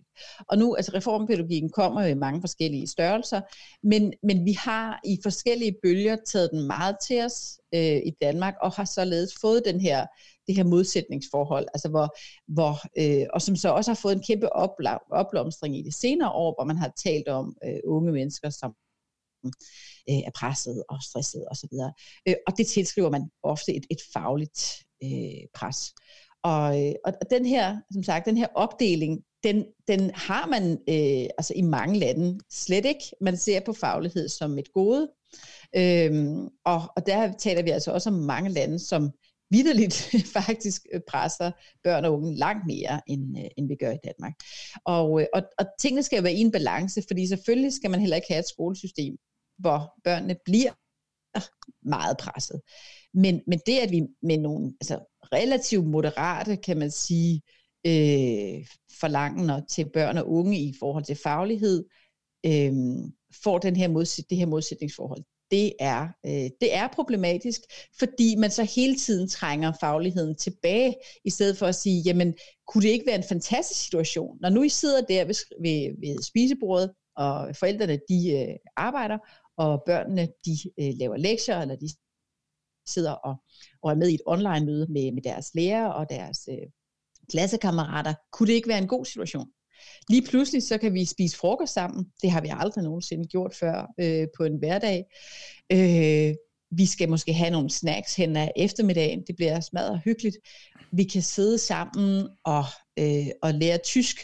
Og 0.48 0.58
nu, 0.58 0.74
altså 0.74 0.92
reformpædagogikken 0.94 1.70
kommer 1.70 2.02
jo 2.02 2.08
i 2.08 2.14
mange 2.14 2.40
forskellige 2.40 2.86
størrelser, 2.86 3.40
men, 3.82 4.12
men 4.22 4.44
vi 4.44 4.52
har 4.52 5.00
i 5.04 5.18
forskellige 5.22 5.76
bølger 5.82 6.16
taget 6.26 6.50
den 6.52 6.66
meget 6.66 6.96
til 7.08 7.24
os 7.24 7.60
øh, 7.74 7.96
i 7.96 8.10
Danmark, 8.20 8.54
og 8.62 8.72
har 8.72 8.84
således 8.84 9.32
fået 9.40 9.62
den 9.64 9.80
her, 9.80 10.06
det 10.46 10.56
her 10.56 10.64
modsætningsforhold, 10.64 11.66
altså 11.74 11.88
hvor, 11.88 12.16
hvor, 12.48 12.74
øh, 12.98 13.26
og 13.32 13.42
som 13.42 13.56
så 13.56 13.68
også 13.68 13.90
har 13.90 14.00
fået 14.02 14.16
en 14.16 14.22
kæmpe 14.22 14.52
opblomstring 15.10 15.78
i 15.78 15.82
det 15.82 15.94
senere 15.94 16.30
år, 16.30 16.54
hvor 16.56 16.64
man 16.64 16.76
har 16.76 16.92
talt 17.04 17.28
om 17.28 17.56
øh, 17.64 17.80
unge 17.84 18.12
mennesker, 18.12 18.50
som 18.50 18.74
øh, 20.10 20.22
er 20.28 20.30
presset 20.34 20.84
og 20.88 21.02
stresset 21.02 21.44
osv. 21.50 21.74
Og, 21.80 21.92
øh, 22.28 22.34
og 22.46 22.58
det 22.58 22.66
tilskriver 22.66 23.10
man 23.10 23.30
ofte 23.42 23.74
et, 23.74 23.86
et 23.90 24.00
fagligt 24.12 24.84
øh, 25.04 25.46
pres. 25.54 25.94
Og, 26.42 26.86
øh, 26.86 26.94
og 27.04 27.12
den 27.30 27.46
her, 27.46 27.76
som 27.92 28.02
sagt, 28.02 28.26
den 28.26 28.36
her 28.36 28.46
opdeling, 28.54 29.22
den, 29.42 29.64
den 29.88 30.10
har 30.14 30.46
man 30.46 30.72
øh, 30.72 31.28
altså 31.38 31.54
i 31.56 31.62
mange 31.62 31.98
lande 31.98 32.38
slet 32.50 32.84
ikke. 32.84 33.04
Man 33.20 33.36
ser 33.36 33.60
på 33.60 33.72
faglighed 33.72 34.28
som 34.28 34.58
et 34.58 34.72
gode. 34.72 35.08
Øhm, 35.76 36.48
og, 36.64 36.82
og 36.96 37.06
der 37.06 37.32
taler 37.32 37.62
vi 37.62 37.70
altså 37.70 37.90
også 37.92 38.10
om 38.10 38.16
mange 38.16 38.50
lande, 38.50 38.78
som 38.78 39.10
vidderligt 39.50 40.10
faktisk 40.38 40.86
øh, 40.92 41.00
presser 41.08 41.50
børn 41.84 42.04
og 42.04 42.12
unge 42.12 42.36
langt 42.36 42.66
mere, 42.66 43.00
end, 43.06 43.38
øh, 43.38 43.44
end 43.56 43.68
vi 43.68 43.76
gør 43.80 43.90
i 43.90 43.98
Danmark. 44.04 44.34
Og, 44.84 45.20
øh, 45.20 45.26
og, 45.34 45.42
og 45.58 45.66
tingene 45.80 46.02
skal 46.02 46.22
være 46.22 46.34
i 46.34 46.40
en 46.40 46.52
balance, 46.52 47.02
fordi 47.08 47.26
selvfølgelig 47.26 47.72
skal 47.72 47.90
man 47.90 48.00
heller 48.00 48.16
ikke 48.16 48.28
have 48.30 48.40
et 48.40 48.48
skolesystem, 48.48 49.16
hvor 49.58 50.00
børnene 50.04 50.36
bliver 50.44 50.72
meget 51.88 52.16
presset. 52.18 52.60
Men, 53.14 53.42
men 53.46 53.60
det, 53.66 53.78
at 53.78 53.90
vi 53.90 54.02
med 54.22 54.38
nogle 54.38 54.74
altså, 54.80 54.98
relativt 55.32 55.86
moderate, 55.86 56.56
kan 56.56 56.78
man 56.78 56.90
sige, 56.90 57.42
øh, 57.86 58.66
forlangende 59.00 59.64
til 59.68 59.90
børn 59.92 60.18
og 60.18 60.30
unge 60.30 60.58
i 60.58 60.74
forhold 60.78 61.04
til 61.04 61.16
faglighed, 61.16 61.84
øh, 62.46 62.72
får 63.44 63.58
den 63.58 63.76
her 63.76 63.88
modsæt, 63.88 64.24
det 64.30 64.38
her 64.38 64.46
modsætningsforhold. 64.46 65.24
Det 65.50 65.72
er, 65.80 66.08
øh, 66.26 66.50
det 66.60 66.74
er 66.74 66.88
problematisk, 66.88 67.60
fordi 67.98 68.36
man 68.36 68.50
så 68.50 68.62
hele 68.64 68.96
tiden 68.96 69.28
trænger 69.28 69.72
fagligheden 69.80 70.36
tilbage, 70.36 70.94
i 71.24 71.30
stedet 71.30 71.58
for 71.58 71.66
at 71.66 71.74
sige, 71.74 72.02
jamen, 72.02 72.34
kunne 72.66 72.82
det 72.82 72.88
ikke 72.88 73.06
være 73.06 73.16
en 73.16 73.28
fantastisk 73.28 73.84
situation, 73.84 74.38
når 74.40 74.48
nu 74.48 74.62
I 74.62 74.68
sidder 74.68 75.00
der 75.00 75.24
ved, 75.24 75.34
ved, 75.62 76.00
ved 76.00 76.22
spisebordet, 76.22 76.92
og 77.16 77.56
forældrene 77.56 78.00
de 78.08 78.30
øh, 78.32 78.56
arbejder, 78.76 79.18
og 79.56 79.82
børnene 79.86 80.28
de 80.44 80.56
øh, 80.80 80.92
laver 80.96 81.16
lektier, 81.16 81.60
eller 81.60 81.76
de 81.76 81.88
sidder 82.88 83.12
og, 83.12 83.34
og 83.82 83.90
er 83.90 83.94
med 83.94 84.08
i 84.08 84.14
et 84.14 84.20
online-møde 84.26 84.86
med, 84.92 85.12
med 85.12 85.22
deres 85.22 85.50
lærer 85.54 85.86
og 85.88 86.10
deres 86.10 86.48
øh, 86.50 86.68
klassekammerater. 87.30 88.14
Kunne 88.32 88.46
det 88.46 88.52
ikke 88.52 88.68
være 88.68 88.78
en 88.78 88.88
god 88.88 89.04
situation? 89.04 89.48
Lige 90.08 90.22
pludselig 90.22 90.62
så 90.62 90.78
kan 90.78 90.94
vi 90.94 91.04
spise 91.04 91.36
frokost 91.36 91.72
sammen. 91.72 92.06
Det 92.22 92.30
har 92.30 92.40
vi 92.40 92.48
aldrig 92.50 92.84
nogensinde 92.84 93.28
gjort 93.28 93.54
før 93.54 93.92
øh, 94.00 94.26
på 94.36 94.44
en 94.44 94.56
hverdag. 94.56 95.04
Øh, 95.72 96.34
vi 96.70 96.86
skal 96.86 97.08
måske 97.08 97.32
have 97.32 97.50
nogle 97.50 97.70
snacks 97.70 98.16
hen 98.16 98.36
ad 98.36 98.48
eftermiddagen. 98.56 99.24
Det 99.26 99.36
bliver 99.36 99.60
smadret 99.60 100.00
hyggeligt. 100.04 100.36
Vi 100.92 101.04
kan 101.04 101.22
sidde 101.22 101.58
sammen 101.58 102.28
og, 102.44 102.64
øh, 102.98 103.26
og 103.42 103.54
lære 103.54 103.78
tysk, 103.78 104.16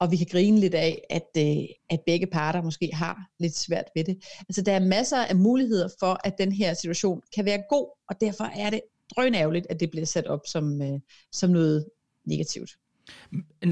og 0.00 0.10
vi 0.10 0.16
kan 0.16 0.26
grine 0.30 0.60
lidt 0.60 0.74
af, 0.74 1.02
at, 1.10 1.28
øh, 1.38 1.64
at 1.90 2.00
begge 2.06 2.26
parter 2.26 2.62
måske 2.62 2.90
har 2.92 3.18
lidt 3.38 3.56
svært 3.56 3.84
ved 3.94 4.04
det. 4.04 4.24
Altså 4.48 4.62
der 4.62 4.72
er 4.72 4.80
masser 4.80 5.24
af 5.24 5.36
muligheder 5.36 5.88
for, 5.98 6.20
at 6.24 6.38
den 6.38 6.52
her 6.52 6.74
situation 6.74 7.22
kan 7.34 7.44
være 7.44 7.62
god, 7.68 7.88
og 8.08 8.20
derfor 8.20 8.44
er 8.44 8.70
det 8.70 8.80
drønærveligt, 9.16 9.66
at 9.70 9.80
det 9.80 9.90
bliver 9.90 10.06
sat 10.06 10.26
op 10.26 10.40
som, 10.46 10.82
øh, 10.82 11.00
som 11.32 11.50
noget 11.50 11.86
negativt. 12.24 12.70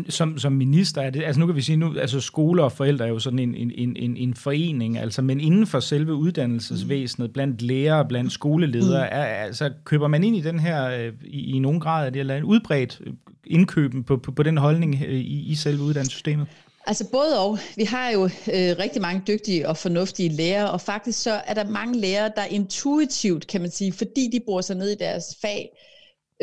Som, 0.08 0.38
som 0.38 0.52
minister 0.52 1.02
er 1.02 1.10
det, 1.10 1.22
altså 1.22 1.40
nu 1.40 1.46
kan 1.46 1.56
vi 1.56 1.62
sige 1.62 1.76
nu, 1.76 1.98
altså 1.98 2.20
skole 2.20 2.64
og 2.64 2.72
forældre 2.72 3.04
er 3.04 3.08
jo 3.08 3.18
sådan 3.18 3.38
en, 3.38 3.54
en, 3.54 3.96
en, 3.96 4.16
en 4.16 4.34
forening, 4.34 4.98
altså 4.98 5.22
men 5.22 5.40
inden 5.40 5.66
for 5.66 5.80
selve 5.80 6.14
uddannelsesvæsenet, 6.14 7.32
blandt 7.32 7.62
lærere, 7.62 8.08
blandt 8.08 8.32
skoleledere, 8.32 9.06
mm. 9.06 9.16
er, 9.16 9.24
altså 9.24 9.70
køber 9.84 10.08
man 10.08 10.24
ind 10.24 10.36
i 10.36 10.40
den 10.40 10.58
her, 10.58 10.84
øh, 10.84 11.12
i, 11.24 11.56
i 11.56 11.58
nogen 11.58 11.80
grad, 11.80 12.06
er 12.06 12.10
det 12.10 12.20
eller 12.20 12.36
en 12.36 12.44
udbredt 12.44 13.00
indkøben 13.46 14.04
på, 14.04 14.16
på, 14.16 14.32
på 14.32 14.42
den 14.42 14.56
holdning 14.56 15.02
øh, 15.06 15.14
i, 15.14 15.50
i 15.50 15.54
selve 15.54 15.82
uddannelsessystemet? 15.82 16.46
Altså 16.86 17.10
både 17.12 17.40
og. 17.40 17.58
Vi 17.76 17.84
har 17.84 18.10
jo 18.10 18.24
øh, 18.24 18.76
rigtig 18.78 19.02
mange 19.02 19.22
dygtige 19.28 19.68
og 19.68 19.76
fornuftige 19.76 20.28
lærere, 20.28 20.70
og 20.70 20.80
faktisk 20.80 21.22
så 21.22 21.32
er 21.46 21.54
der 21.54 21.64
mange 21.64 22.00
lærere, 22.00 22.32
der 22.36 22.44
intuitivt, 22.44 23.46
kan 23.46 23.60
man 23.60 23.70
sige, 23.70 23.92
fordi 23.92 24.30
de 24.32 24.40
bor 24.46 24.60
sig 24.60 24.76
ned 24.76 24.90
i 24.90 24.96
deres 24.98 25.24
fag, 25.42 25.68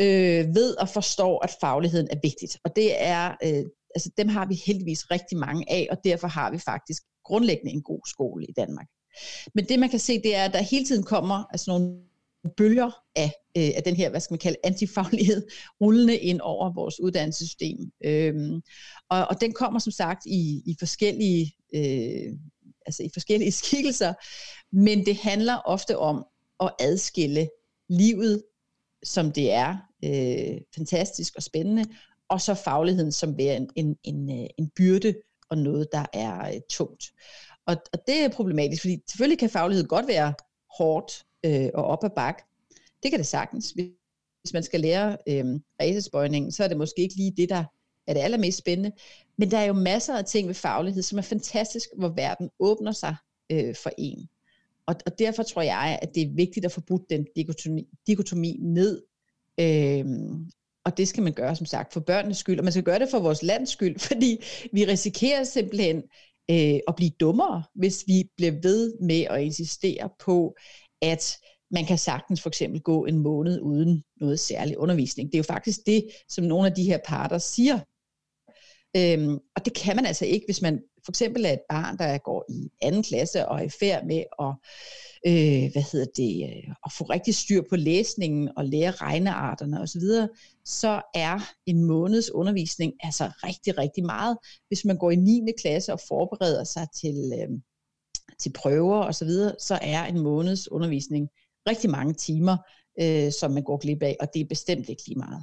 øh, 0.00 0.54
ved 0.54 0.76
og 0.80 0.88
forstår, 0.88 1.44
at 1.44 1.50
fagligheden 1.60 2.08
er 2.10 2.18
vigtigt. 2.22 2.58
Og 2.64 2.76
det 2.76 3.02
er, 3.02 3.36
øh, 3.44 3.64
altså 3.94 4.10
dem 4.16 4.28
har 4.28 4.46
vi 4.46 4.54
heldigvis 4.66 5.10
rigtig 5.10 5.38
mange 5.38 5.72
af, 5.72 5.88
og 5.90 5.96
derfor 6.04 6.28
har 6.28 6.50
vi 6.50 6.58
faktisk 6.58 7.02
grundlæggende 7.24 7.72
en 7.72 7.82
god 7.82 8.00
skole 8.06 8.46
i 8.46 8.52
Danmark. 8.56 8.86
Men 9.54 9.64
det 9.64 9.78
man 9.78 9.90
kan 9.90 9.98
se, 9.98 10.22
det 10.22 10.34
er, 10.36 10.44
at 10.44 10.52
der 10.52 10.62
hele 10.62 10.84
tiden 10.84 11.02
kommer 11.02 11.44
altså 11.50 11.70
nogle 11.70 11.98
bølger 12.56 12.90
af, 13.16 13.32
øh, 13.56 13.70
af 13.76 13.82
den 13.82 13.96
her, 13.96 14.10
hvad 14.10 14.20
skal 14.20 14.32
man 14.32 14.38
kalde, 14.38 14.58
antifaglighed, 14.64 15.46
rullende 15.80 16.16
ind 16.16 16.40
over 16.40 16.74
vores 16.74 17.00
uddannelsessystem. 17.00 17.78
Øhm, 18.04 18.62
og, 19.10 19.26
og 19.26 19.40
den 19.40 19.52
kommer 19.52 19.80
som 19.80 19.92
sagt 19.92 20.26
i, 20.26 20.62
i 20.66 20.76
forskellige 20.78 21.54
øh, 21.74 22.32
altså 22.86 23.02
i 23.02 23.10
forskellige 23.12 23.52
skikkelser, 23.62 24.14
men 24.76 25.06
det 25.06 25.16
handler 25.16 25.56
ofte 25.64 25.98
om 25.98 26.24
at 26.60 26.74
adskille 26.80 27.48
livet 27.88 28.42
som 29.02 29.32
det 29.32 29.52
er 29.52 29.76
øh, 30.04 30.60
fantastisk 30.74 31.36
og 31.36 31.42
spændende, 31.42 31.84
og 32.28 32.40
så 32.40 32.54
fagligheden 32.54 33.12
som 33.12 33.38
være 33.38 33.56
en, 33.56 33.70
en, 33.76 33.96
en, 34.04 34.42
øh, 34.42 34.46
en 34.58 34.70
byrde 34.76 35.14
og 35.50 35.58
noget, 35.58 35.88
der 35.92 36.04
er 36.12 36.48
øh, 36.48 36.60
tungt. 36.70 37.12
Og, 37.66 37.76
og 37.92 37.98
det 38.06 38.24
er 38.24 38.28
problematisk, 38.28 38.82
fordi 38.82 39.02
selvfølgelig 39.08 39.38
kan 39.38 39.50
faglighed 39.50 39.86
godt 39.86 40.08
være 40.08 40.34
hårdt 40.78 41.26
øh, 41.44 41.68
og 41.74 41.84
op 41.84 42.04
ad 42.04 42.10
bak. 42.16 42.42
Det 43.02 43.10
kan 43.10 43.18
det 43.18 43.26
sagtens. 43.26 43.70
Hvis 43.70 44.52
man 44.52 44.62
skal 44.62 44.80
lære 44.80 45.16
øh, 45.28 45.44
racesbøjningen, 45.80 46.52
så 46.52 46.64
er 46.64 46.68
det 46.68 46.76
måske 46.76 47.02
ikke 47.02 47.14
lige 47.14 47.34
det, 47.36 47.48
der 47.48 47.64
er 48.06 48.14
det 48.14 48.20
allermest 48.20 48.58
spændende. 48.58 48.92
Men 49.36 49.50
der 49.50 49.58
er 49.58 49.64
jo 49.64 49.72
masser 49.72 50.16
af 50.16 50.24
ting 50.24 50.48
ved 50.48 50.54
faglighed, 50.54 51.02
som 51.02 51.18
er 51.18 51.22
fantastisk, 51.22 51.88
hvor 51.96 52.08
verden 52.08 52.50
åbner 52.58 52.92
sig 52.92 53.16
øh, 53.52 53.74
for 53.74 53.90
en. 53.98 54.28
Og, 54.86 54.94
og 55.06 55.18
derfor 55.18 55.42
tror 55.42 55.62
jeg, 55.62 55.98
at 56.02 56.14
det 56.14 56.22
er 56.22 56.34
vigtigt 56.34 56.66
at 56.66 56.72
få 56.72 56.80
brudt 56.80 57.10
den 57.10 57.26
dikotomi, 57.36 57.84
dikotomi 58.06 58.56
ned. 58.60 59.02
Øhm, 59.60 60.50
og 60.84 60.96
det 60.96 61.08
skal 61.08 61.22
man 61.22 61.32
gøre, 61.32 61.56
som 61.56 61.66
sagt, 61.66 61.92
for 61.92 62.00
børnenes 62.00 62.38
skyld. 62.38 62.58
Og 62.58 62.64
man 62.64 62.72
skal 62.72 62.84
gøre 62.84 62.98
det 62.98 63.08
for 63.10 63.18
vores 63.18 63.42
lands 63.42 63.70
skyld, 63.70 63.98
fordi 64.08 64.38
vi 64.72 64.84
risikerer 64.84 65.44
simpelthen 65.44 65.96
øh, 66.50 66.80
at 66.88 66.96
blive 66.96 67.10
dummere, 67.20 67.62
hvis 67.74 68.04
vi 68.06 68.24
bliver 68.36 68.52
ved 68.62 68.94
med 69.00 69.22
at 69.30 69.42
insistere 69.42 70.10
på, 70.18 70.56
at 71.02 71.38
man 71.70 71.84
kan 71.84 71.98
sagtens 71.98 72.40
for 72.42 72.50
eksempel 72.50 72.80
gå 72.80 73.04
en 73.04 73.18
måned 73.18 73.60
uden 73.60 74.02
noget 74.20 74.40
særlig 74.40 74.78
undervisning. 74.78 75.28
Det 75.28 75.34
er 75.34 75.38
jo 75.38 75.52
faktisk 75.54 75.80
det, 75.86 76.08
som 76.28 76.44
nogle 76.44 76.66
af 76.66 76.74
de 76.74 76.84
her 76.84 76.98
parter 77.04 77.38
siger. 77.38 77.78
Øhm, 78.96 79.38
og 79.56 79.64
det 79.64 79.74
kan 79.74 79.96
man 79.96 80.06
altså 80.06 80.26
ikke, 80.26 80.46
hvis 80.46 80.62
man 80.62 80.82
for 81.04 81.12
eksempel 81.12 81.44
er 81.44 81.52
et 81.52 81.60
barn, 81.68 81.98
der 81.98 82.18
går 82.18 82.44
i 82.48 82.70
anden 82.82 83.02
klasse 83.02 83.48
og 83.48 83.58
er 83.58 83.62
i 83.62 83.68
færd 83.68 84.06
med 84.06 84.24
at, 84.40 84.54
øh, 85.26 85.72
hvad 85.72 85.92
hedder 85.92 86.06
det, 86.16 86.50
øh, 86.50 86.74
at 86.86 86.92
få 86.98 87.04
rigtig 87.04 87.34
styr 87.34 87.62
på 87.70 87.76
læsningen 87.76 88.50
og 88.56 88.64
lære 88.64 88.90
regnearterne 88.90 89.80
osv., 89.80 90.02
så 90.64 91.02
er 91.14 91.52
en 91.66 91.84
måneds 91.84 92.30
undervisning 92.30 92.92
altså 93.00 93.30
rigtig, 93.44 93.78
rigtig 93.78 94.04
meget. 94.04 94.38
Hvis 94.68 94.84
man 94.84 94.98
går 94.98 95.10
i 95.10 95.16
9. 95.16 95.46
klasse 95.58 95.92
og 95.92 96.00
forbereder 96.08 96.64
sig 96.64 96.86
til, 97.00 97.32
øh, 97.38 97.48
til 98.38 98.52
prøver 98.52 98.96
osv., 98.96 99.12
så, 99.12 99.24
videre, 99.24 99.54
så 99.60 99.78
er 99.82 100.04
en 100.04 100.20
måneds 100.20 100.70
undervisning 100.70 101.28
rigtig 101.68 101.90
mange 101.90 102.14
timer, 102.14 102.56
øh, 103.00 103.32
som 103.32 103.50
man 103.50 103.62
går 103.62 103.76
glip 103.76 104.02
af, 104.02 104.16
og 104.20 104.28
det 104.34 104.40
er 104.40 104.44
bestemt 104.48 104.88
ikke 104.88 105.02
lige 105.06 105.18
meget. 105.18 105.42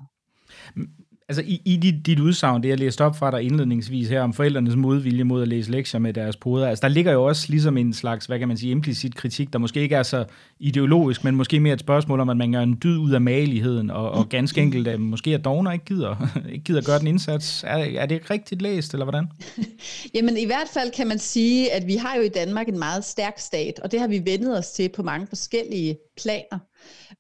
Altså 1.29 1.41
i, 1.41 1.61
i 1.65 1.77
dit, 1.77 2.05
dit 2.05 2.19
udsagn, 2.19 2.63
det 2.63 2.69
jeg 2.69 2.79
læste 2.79 3.05
op 3.05 3.15
fra 3.15 3.31
dig 3.31 3.43
indledningsvis 3.43 4.09
her 4.09 4.21
om 4.21 4.33
forældrenes 4.33 4.75
modvilje 4.75 5.23
mod 5.23 5.41
at 5.41 5.47
læse 5.47 5.71
lektier 5.71 5.99
med 5.99 6.13
deres 6.13 6.35
poder, 6.35 6.67
altså 6.67 6.81
der 6.81 6.87
ligger 6.87 7.11
jo 7.11 7.23
også 7.23 7.45
ligesom 7.49 7.77
en 7.77 7.93
slags, 7.93 8.25
hvad 8.25 8.39
kan 8.39 8.47
man 8.47 8.57
sige, 8.57 8.71
implicit 8.71 9.15
kritik, 9.15 9.53
der 9.53 9.59
måske 9.59 9.81
ikke 9.81 9.95
er 9.95 10.03
så 10.03 10.25
ideologisk, 10.59 11.23
men 11.23 11.35
måske 11.35 11.59
mere 11.59 11.73
et 11.73 11.79
spørgsmål 11.79 12.19
om, 12.19 12.29
at 12.29 12.37
man 12.37 12.51
gør 12.51 12.59
en 12.59 12.77
dyd 12.83 12.97
ud 12.97 13.11
af 13.11 13.21
maligheden, 13.21 13.89
og, 13.89 14.11
og 14.11 14.29
ganske 14.29 14.61
enkelt, 14.61 14.87
at 14.87 14.99
måske 14.99 15.33
at 15.33 15.45
dogner 15.45 15.71
ikke 15.71 15.85
gider, 15.85 16.27
ikke 16.53 16.63
gider 16.63 16.81
gøre 16.81 16.99
den 16.99 17.07
indsats. 17.07 17.63
Er, 17.63 17.77
er 18.01 18.05
det 18.05 18.29
rigtigt 18.29 18.61
læst, 18.61 18.93
eller 18.93 19.05
hvordan? 19.05 19.25
Jamen 20.15 20.37
i 20.37 20.45
hvert 20.45 20.67
fald 20.73 20.91
kan 20.91 21.07
man 21.07 21.19
sige, 21.19 21.73
at 21.73 21.87
vi 21.87 21.95
har 21.95 22.15
jo 22.15 22.21
i 22.21 22.29
Danmark 22.29 22.67
en 22.67 22.79
meget 22.79 23.05
stærk 23.05 23.39
stat, 23.39 23.79
og 23.83 23.91
det 23.91 23.99
har 23.99 24.07
vi 24.07 24.21
vendet 24.25 24.57
os 24.57 24.71
til 24.71 24.89
på 24.95 25.03
mange 25.03 25.27
forskellige 25.27 25.97
planer. 26.21 26.59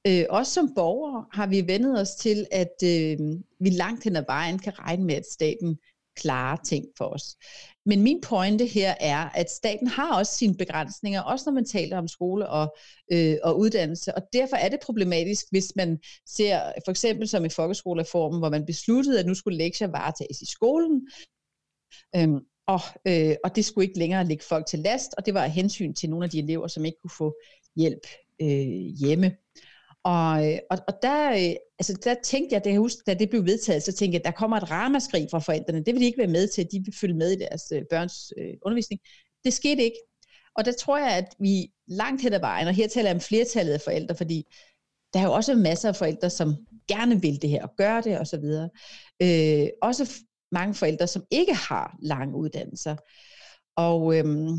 Øh, 0.07 0.25
også 0.29 0.53
som 0.53 0.73
borgere 0.75 1.25
har 1.31 1.47
vi 1.47 1.67
vendet 1.67 2.01
os 2.01 2.15
til, 2.15 2.47
at 2.51 2.75
øh, 2.83 3.17
vi 3.59 3.69
langt 3.69 4.03
hen 4.03 4.15
ad 4.15 4.23
vejen 4.27 4.59
kan 4.59 4.79
regne 4.79 5.03
med, 5.03 5.15
at 5.15 5.25
staten 5.31 5.77
klarer 6.15 6.57
ting 6.63 6.85
for 6.97 7.05
os. 7.05 7.35
Men 7.85 8.01
min 8.01 8.21
pointe 8.21 8.65
her 8.65 8.95
er, 8.99 9.29
at 9.29 9.51
staten 9.51 9.87
har 9.87 10.17
også 10.17 10.37
sine 10.37 10.57
begrænsninger, 10.57 11.21
også 11.21 11.43
når 11.47 11.53
man 11.53 11.65
taler 11.65 11.97
om 11.97 12.07
skole 12.07 12.49
og, 12.49 12.77
øh, 13.11 13.37
og 13.43 13.59
uddannelse, 13.59 14.15
og 14.15 14.21
derfor 14.33 14.55
er 14.55 14.69
det 14.69 14.79
problematisk, 14.79 15.45
hvis 15.51 15.71
man 15.75 15.99
ser 16.25 16.71
for 16.85 16.91
eksempel 16.91 17.27
som 17.27 17.45
i 17.45 17.49
folkeskolereformen, 17.49 18.39
hvor 18.39 18.49
man 18.49 18.65
besluttede, 18.65 19.19
at 19.19 19.25
nu 19.25 19.33
skulle 19.33 19.57
lektier 19.57 19.87
varetages 19.87 20.41
i 20.41 20.45
skolen, 20.45 21.07
øhm, 22.15 22.39
og, 22.67 22.79
øh, 23.07 23.35
og 23.43 23.55
det 23.55 23.65
skulle 23.65 23.87
ikke 23.87 23.99
længere 23.99 24.25
ligge 24.25 24.43
folk 24.43 24.65
til 24.65 24.79
last, 24.79 25.13
og 25.17 25.25
det 25.25 25.33
var 25.33 25.43
af 25.43 25.51
hensyn 25.51 25.93
til 25.93 26.09
nogle 26.09 26.25
af 26.25 26.29
de 26.29 26.39
elever, 26.39 26.67
som 26.67 26.85
ikke 26.85 26.97
kunne 27.01 27.17
få 27.17 27.35
hjælp 27.75 28.07
øh, 28.41 28.95
hjemme. 28.99 29.35
Og, 30.03 30.51
øh, 30.51 30.59
og, 30.71 30.77
og 30.87 30.93
der, 31.01 31.31
øh, 31.31 31.55
altså 31.79 31.99
der 32.03 32.15
tænkte 32.23 32.53
jeg, 32.53 32.63
da, 32.63 32.69
jeg 32.69 32.79
husker, 32.79 33.01
da 33.07 33.13
det 33.13 33.29
blev 33.29 33.45
vedtaget, 33.45 33.83
så 33.83 33.91
tænkte 33.91 34.15
jeg, 34.15 34.25
der 34.25 34.31
kommer 34.31 34.57
et 34.57 34.71
ramaskrig 34.71 35.27
fra 35.31 35.39
forældrene. 35.39 35.83
Det 35.85 35.93
vil 35.93 36.01
de 36.01 36.05
ikke 36.05 36.17
være 36.17 36.27
med 36.27 36.47
til, 36.47 36.67
de 36.71 36.81
vil 36.85 36.93
følge 37.01 37.13
med 37.13 37.31
i 37.31 37.39
deres 37.39 37.63
øh, 37.71 37.81
børns 37.89 38.33
øh, 38.37 38.53
undervisning. 38.65 39.01
Det 39.45 39.53
skete 39.53 39.83
ikke. 39.83 39.97
Og 40.55 40.65
der 40.65 40.71
tror 40.71 40.97
jeg, 40.97 41.17
at 41.17 41.35
vi 41.39 41.71
langt 41.87 42.21
hen 42.21 42.33
ad 42.33 42.39
vejen, 42.39 42.67
og 42.67 42.73
her 42.73 42.87
taler 42.87 43.09
jeg 43.09 43.15
om 43.15 43.21
flertallet 43.21 43.73
af 43.73 43.81
forældre, 43.81 44.15
fordi 44.15 44.43
der 45.13 45.19
er 45.19 45.23
jo 45.23 45.33
også 45.33 45.55
masser 45.55 45.89
af 45.89 45.95
forældre, 45.95 46.29
som 46.29 46.55
gerne 46.87 47.21
vil 47.21 47.41
det 47.41 47.49
her 47.49 47.63
og 47.63 47.75
gør 47.77 48.01
det 48.01 48.19
osv. 48.19 48.43
Øh, 49.21 49.67
også 49.81 50.13
mange 50.51 50.73
forældre, 50.73 51.07
som 51.07 51.23
ikke 51.31 51.53
har 51.53 51.97
lange 52.01 52.35
uddannelser. 52.35 52.95
Og, 53.75 54.17
øhm, 54.17 54.57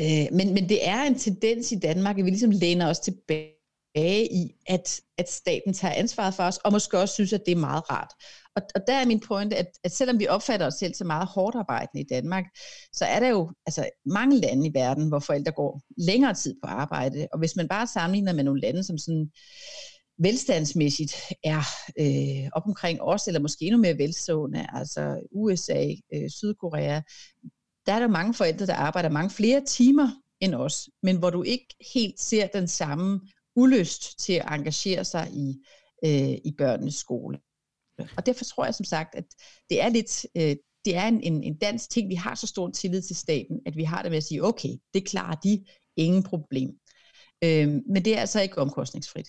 øh, 0.00 0.26
men, 0.32 0.54
men 0.54 0.68
det 0.68 0.88
er 0.88 1.02
en 1.02 1.18
tendens 1.18 1.72
i 1.72 1.78
Danmark, 1.78 2.18
at 2.18 2.24
vi 2.24 2.30
ligesom 2.30 2.50
læner 2.50 2.88
os 2.88 2.98
tilbage 2.98 4.32
i, 4.32 4.54
at, 4.66 5.00
at 5.18 5.30
staten 5.30 5.74
tager 5.74 5.94
ansvaret 5.94 6.34
for 6.34 6.42
os, 6.42 6.58
og 6.58 6.72
måske 6.72 6.98
også 6.98 7.14
synes, 7.14 7.32
at 7.32 7.42
det 7.46 7.52
er 7.52 7.56
meget 7.56 7.90
rart. 7.90 8.12
Og, 8.56 8.62
og 8.74 8.80
der 8.86 8.94
er 8.94 9.06
min 9.06 9.20
pointe, 9.20 9.56
at, 9.56 9.66
at 9.84 9.92
selvom 9.92 10.18
vi 10.18 10.28
opfatter 10.28 10.66
os 10.66 10.74
selv 10.74 10.94
som 10.94 11.06
meget 11.06 11.28
hårdt 11.28 11.56
arbejdende 11.56 12.00
i 12.00 12.06
Danmark, 12.10 12.44
så 12.92 13.04
er 13.04 13.20
der 13.20 13.28
jo 13.28 13.52
altså, 13.66 13.88
mange 14.06 14.40
lande 14.40 14.66
i 14.66 14.74
verden, 14.74 15.08
hvor 15.08 15.18
forældre 15.18 15.52
går 15.52 15.82
længere 15.96 16.34
tid 16.34 16.54
på 16.62 16.68
arbejde. 16.68 17.28
Og 17.32 17.38
hvis 17.38 17.56
man 17.56 17.68
bare 17.68 17.86
sammenligner 17.86 18.32
med 18.32 18.44
nogle 18.44 18.60
lande, 18.60 18.84
som 18.84 18.98
sådan 18.98 19.30
velstandsmæssigt 20.18 21.14
er 21.44 21.62
øh, 22.00 22.50
op 22.52 22.62
omkring 22.66 23.02
os, 23.02 23.26
eller 23.26 23.40
måske 23.40 23.64
endnu 23.64 23.80
mere 23.80 23.98
velstående, 23.98 24.66
altså 24.72 25.20
USA, 25.32 25.86
øh, 26.14 26.30
Sydkorea, 26.30 27.00
der 27.88 27.94
er 27.94 27.98
der 27.98 28.08
mange 28.08 28.34
forældre, 28.34 28.66
der 28.66 28.74
arbejder 28.74 29.08
mange 29.08 29.30
flere 29.30 29.64
timer 29.64 30.08
end 30.40 30.54
os, 30.54 30.88
men 31.02 31.16
hvor 31.16 31.30
du 31.30 31.42
ikke 31.42 31.74
helt 31.94 32.20
ser 32.20 32.46
den 32.46 32.68
samme 32.68 33.20
ulyst 33.56 34.18
til 34.20 34.32
at 34.32 34.46
engagere 34.50 35.04
sig 35.04 35.28
i, 35.32 35.64
øh, 36.04 36.38
i 36.44 36.54
børnenes 36.58 36.94
skole. 36.94 37.38
Og 38.16 38.26
derfor 38.26 38.44
tror 38.44 38.64
jeg 38.64 38.74
som 38.74 38.84
sagt, 38.84 39.14
at 39.14 39.24
det 39.70 39.82
er 39.82 39.88
lidt, 39.88 40.26
øh, 40.36 40.56
det 40.84 40.96
er 40.96 41.08
en, 41.08 41.20
en, 41.20 41.42
en 41.42 41.58
dansk 41.58 41.90
ting, 41.90 42.08
vi 42.08 42.14
har 42.14 42.34
så 42.34 42.46
stor 42.46 42.70
tillid 42.70 43.02
til 43.02 43.16
staten, 43.16 43.60
at 43.66 43.76
vi 43.76 43.84
har 43.84 44.02
det 44.02 44.10
med 44.10 44.16
at 44.16 44.24
sige, 44.24 44.44
okay, 44.44 44.74
det 44.94 45.08
klarer 45.08 45.34
de, 45.34 45.64
ingen 45.96 46.22
problem. 46.22 46.70
Øh, 47.44 47.68
men 47.68 48.04
det 48.04 48.16
er 48.16 48.20
altså 48.20 48.40
ikke 48.40 48.58
omkostningsfrit. 48.58 49.28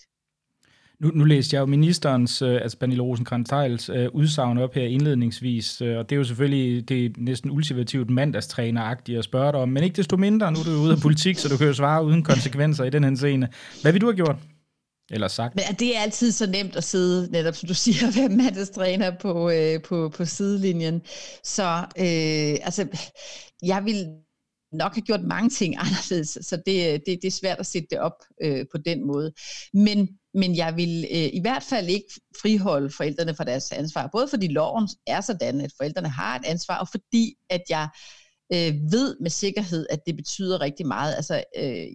Nu, 1.00 1.10
nu 1.14 1.24
læste 1.24 1.54
jeg 1.54 1.60
jo 1.60 1.66
ministerens, 1.66 2.42
øh, 2.42 2.54
altså 2.62 2.78
Pernille 2.78 3.02
rosenkrantz 3.02 3.88
øh, 3.88 4.08
udsagn 4.12 4.58
op 4.58 4.74
her 4.74 4.84
indledningsvis, 4.86 5.80
øh, 5.80 5.98
og 5.98 6.10
det 6.10 6.16
er 6.16 6.18
jo 6.18 6.24
selvfølgelig 6.24 6.88
det 6.88 7.04
er 7.04 7.10
næsten 7.16 7.50
ultimativt 7.50 8.10
mandagstræneragtigt 8.10 9.18
at 9.18 9.24
spørge 9.24 9.52
dig 9.52 9.60
om, 9.60 9.68
men 9.68 9.84
ikke 9.84 9.96
desto 9.96 10.16
mindre, 10.16 10.52
nu 10.52 10.58
er 10.58 10.64
du 10.64 10.70
ude 10.70 10.92
af 10.92 10.98
politik, 11.02 11.38
så 11.38 11.48
du 11.48 11.56
kan 11.56 11.66
jo 11.66 11.74
svare 11.74 12.04
uden 12.04 12.22
konsekvenser 12.22 12.84
i 12.84 12.90
den 12.90 13.04
her 13.04 13.14
scene. 13.14 13.48
Hvad 13.82 13.92
vil 13.92 14.00
du 14.00 14.06
have 14.06 14.16
gjort? 14.16 14.36
Eller 15.10 15.28
sagt? 15.28 15.54
Men 15.54 15.64
det 15.78 15.96
er 15.96 16.00
altid 16.00 16.32
så 16.32 16.46
nemt 16.46 16.76
at 16.76 16.84
sidde, 16.84 17.32
netop 17.32 17.54
som 17.54 17.66
du 17.66 17.74
siger, 17.74 18.08
at 18.08 18.16
være 18.20 18.28
mandagstræner 18.28 19.12
på, 19.20 19.50
øh, 19.50 19.82
på, 19.82 20.12
på 20.16 20.24
sidelinjen. 20.24 21.02
Så 21.44 21.76
øh, 21.98 22.66
altså, 22.66 22.88
jeg 23.62 23.84
vil 23.84 24.06
nok 24.72 24.94
have 24.94 25.02
gjort 25.02 25.22
mange 25.22 25.50
ting 25.50 25.76
anderledes, 25.78 26.38
så 26.40 26.56
det, 26.66 27.02
det, 27.06 27.18
det 27.22 27.28
er 27.28 27.30
svært 27.40 27.58
at 27.58 27.66
sætte 27.66 27.88
det 27.90 27.98
op 27.98 28.16
øh, 28.42 28.64
på 28.72 28.78
den 28.78 29.06
måde. 29.06 29.32
Men, 29.74 30.08
men 30.34 30.56
jeg 30.56 30.76
vil 30.76 31.06
øh, 31.10 31.28
i 31.32 31.40
hvert 31.40 31.62
fald 31.62 31.88
ikke 31.88 32.20
friholde 32.42 32.90
forældrene 32.90 33.34
fra 33.34 33.44
deres 33.44 33.72
ansvar, 33.72 34.08
både 34.12 34.28
fordi 34.28 34.48
loven 34.48 34.88
er 35.06 35.20
sådan, 35.20 35.60
at 35.60 35.72
forældrene 35.76 36.08
har 36.08 36.36
et 36.36 36.44
ansvar, 36.44 36.78
og 36.78 36.88
fordi 36.88 37.34
at 37.50 37.62
jeg 37.68 37.88
øh, 38.52 38.74
ved 38.92 39.16
med 39.20 39.30
sikkerhed, 39.30 39.86
at 39.90 40.00
det 40.06 40.16
betyder 40.16 40.60
rigtig 40.60 40.86
meget. 40.86 41.14
Altså, 41.14 41.44
øh, 41.56 41.86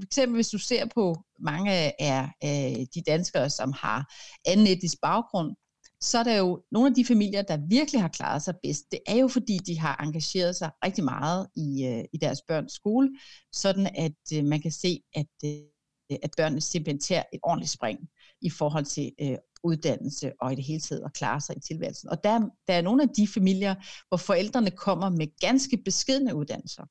for 0.00 0.06
eksempel 0.06 0.34
hvis 0.34 0.48
du 0.48 0.58
ser 0.58 0.86
på 0.94 1.16
mange 1.40 1.72
af 2.02 2.30
øh, 2.44 2.86
de 2.94 3.02
danskere, 3.06 3.50
som 3.50 3.72
har 3.72 4.12
anden 4.46 4.66
etnisk 4.66 5.00
baggrund, 5.02 5.56
så 6.00 6.18
er 6.18 6.22
der 6.22 6.36
jo 6.36 6.62
nogle 6.72 6.88
af 6.88 6.94
de 6.94 7.04
familier, 7.04 7.42
der 7.42 7.58
virkelig 7.68 8.00
har 8.00 8.08
klaret 8.08 8.42
sig 8.42 8.54
bedst. 8.62 8.90
Det 8.90 9.00
er 9.06 9.16
jo 9.16 9.28
fordi, 9.28 9.58
de 9.58 9.78
har 9.78 9.96
engageret 10.02 10.56
sig 10.56 10.70
rigtig 10.84 11.04
meget 11.04 11.46
i, 11.56 11.86
øh, 11.86 12.04
i 12.12 12.18
deres 12.18 12.42
børns 12.48 12.72
skole, 12.72 13.10
sådan 13.52 13.86
at 13.86 14.38
øh, 14.38 14.44
man 14.44 14.60
kan 14.60 14.72
se, 14.72 15.00
at, 15.14 15.26
øh, 15.44 15.75
Øh, 16.12 16.18
at 16.22 16.30
børnene 16.36 16.60
simpelthen 16.60 17.00
tager 17.00 17.22
et 17.32 17.40
ordentligt 17.42 17.70
spring 17.70 17.98
i 18.42 18.50
forhold 18.50 18.84
til 18.84 19.12
øh, 19.20 19.36
uddannelse 19.64 20.32
og 20.40 20.52
i 20.52 20.56
det 20.56 20.64
hele 20.64 20.80
taget 20.80 21.02
at 21.04 21.12
klare 21.12 21.40
sig 21.40 21.56
i 21.56 21.60
tilværelsen. 21.60 22.08
Og 22.08 22.24
der, 22.24 22.40
der 22.66 22.74
er 22.74 22.82
nogle 22.82 23.02
af 23.02 23.08
de 23.08 23.28
familier, 23.28 23.74
hvor 24.08 24.16
forældrene 24.16 24.70
kommer 24.70 25.10
med 25.10 25.26
ganske 25.40 25.76
beskedne 25.84 26.34
uddannelser 26.34 26.84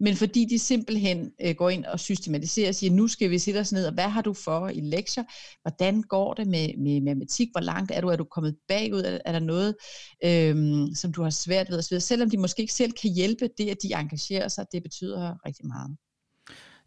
men 0.00 0.16
fordi 0.16 0.44
de 0.44 0.58
simpelthen 0.58 1.32
øh, 1.42 1.54
går 1.54 1.70
ind 1.70 1.84
og 1.84 2.00
systematiserer 2.00 2.68
og 2.68 2.74
siger, 2.74 2.92
nu 2.92 3.08
skal 3.08 3.30
vi 3.30 3.38
sætte 3.38 3.58
os 3.58 3.72
ned, 3.72 3.86
og 3.86 3.94
hvad 3.94 4.08
har 4.08 4.22
du 4.22 4.32
for 4.32 4.68
i 4.68 4.80
lektier? 4.80 5.24
Hvordan 5.62 6.02
går 6.02 6.34
det 6.34 6.46
med, 6.46 6.76
med 6.78 7.00
matematik? 7.00 7.48
Hvor 7.52 7.60
langt 7.60 7.90
er 7.94 8.00
du? 8.00 8.08
Er 8.08 8.16
du 8.16 8.24
kommet 8.24 8.56
bagud? 8.68 9.00
Er, 9.00 9.18
er 9.24 9.32
der 9.32 9.38
noget, 9.38 9.74
øh, 10.24 10.56
som 10.94 11.12
du 11.12 11.22
har 11.22 11.30
svært 11.30 11.70
ved? 11.70 12.00
Selvom 12.00 12.30
de 12.30 12.38
måske 12.38 12.62
ikke 12.62 12.74
selv 12.74 12.92
kan 12.92 13.10
hjælpe, 13.10 13.48
det 13.58 13.70
at 13.70 13.76
de 13.82 13.94
engagerer 13.94 14.48
sig, 14.48 14.66
det 14.72 14.82
betyder 14.82 15.46
rigtig 15.46 15.66
meget. 15.66 15.96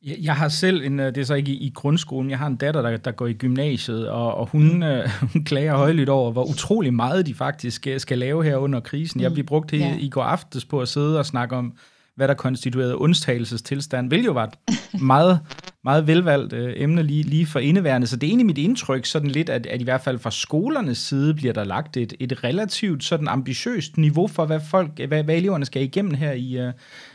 Jeg 0.06 0.36
har 0.36 0.48
selv, 0.48 0.84
en, 0.84 1.00
øh, 1.00 1.06
det 1.06 1.18
er 1.18 1.26
så 1.26 1.34
ikke 1.34 1.52
i, 1.52 1.68
i 1.68 1.72
grundskolen, 1.76 2.30
jeg 2.30 2.40
har 2.40 2.48
en 2.48 2.56
datter, 2.56 2.82
der, 2.82 2.98
der 2.98 3.12
går 3.12 3.28
i 3.28 3.34
gymnasiet, 3.34 4.10
og, 4.10 4.36
og 4.36 4.48
hun, 4.48 4.84
øh, 4.84 5.10
hun 5.34 5.44
klager 5.44 5.78
højlydt 5.78 6.10
over, 6.10 6.32
hvor 6.32 6.44
utrolig 6.44 6.94
meget 6.94 7.26
de 7.26 7.34
faktisk 7.34 7.76
skal, 7.76 8.00
skal 8.00 8.18
lave 8.18 8.44
her 8.44 8.58
under 8.58 8.80
krisen. 8.80 9.22
Jeg 9.22 9.34
blev 9.34 9.46
brugt 9.46 9.72
her 9.72 9.88
ja. 9.88 9.98
i 10.00 10.10
går 10.10 10.24
aftes 10.24 10.66
på 10.66 10.82
at 10.82 10.88
sidde 10.88 11.20
og 11.20 11.26
snakke 11.26 11.56
om 11.56 11.74
hvad 12.16 12.28
der 12.28 12.34
konstituerede 12.34 12.98
undtagelsestilstand, 12.98 14.08
hvilket 14.08 14.28
jo 14.28 14.34
var 14.34 14.44
et 14.44 14.54
meget, 15.02 15.40
meget 15.84 16.08
velvalgt 16.08 16.54
øh, 16.54 16.74
emne 16.76 17.04
lige, 17.04 17.24
lige 17.24 17.46
for 17.46 17.60
indeværende. 17.60 18.08
Så 18.08 18.16
det 18.16 18.28
er 18.28 18.30
egentlig 18.30 18.46
mit 18.46 18.58
indtryk, 18.58 19.06
sådan 19.06 19.30
lidt, 19.30 19.50
at, 19.50 19.66
at 19.66 19.82
i 19.82 19.84
hvert 19.84 20.02
fald 20.02 20.20
fra 20.20 20.32
skolernes 20.32 20.98
side 20.98 21.34
bliver 21.34 21.54
der 21.54 21.64
lagt 21.64 21.98
et, 21.98 22.14
et 22.20 22.44
relativt 22.44 23.04
sådan 23.04 23.28
ambitiøst 23.28 23.98
niveau 23.98 24.28
for, 24.28 24.46
hvad 24.46 24.60
folk, 24.70 25.08
hvad, 25.08 25.24
hvad 25.24 25.36
eleverne 25.36 25.66
skal 25.66 25.82
igennem 25.82 26.14
her 26.14 26.32
i, 26.32 26.68
uh, 26.68 26.74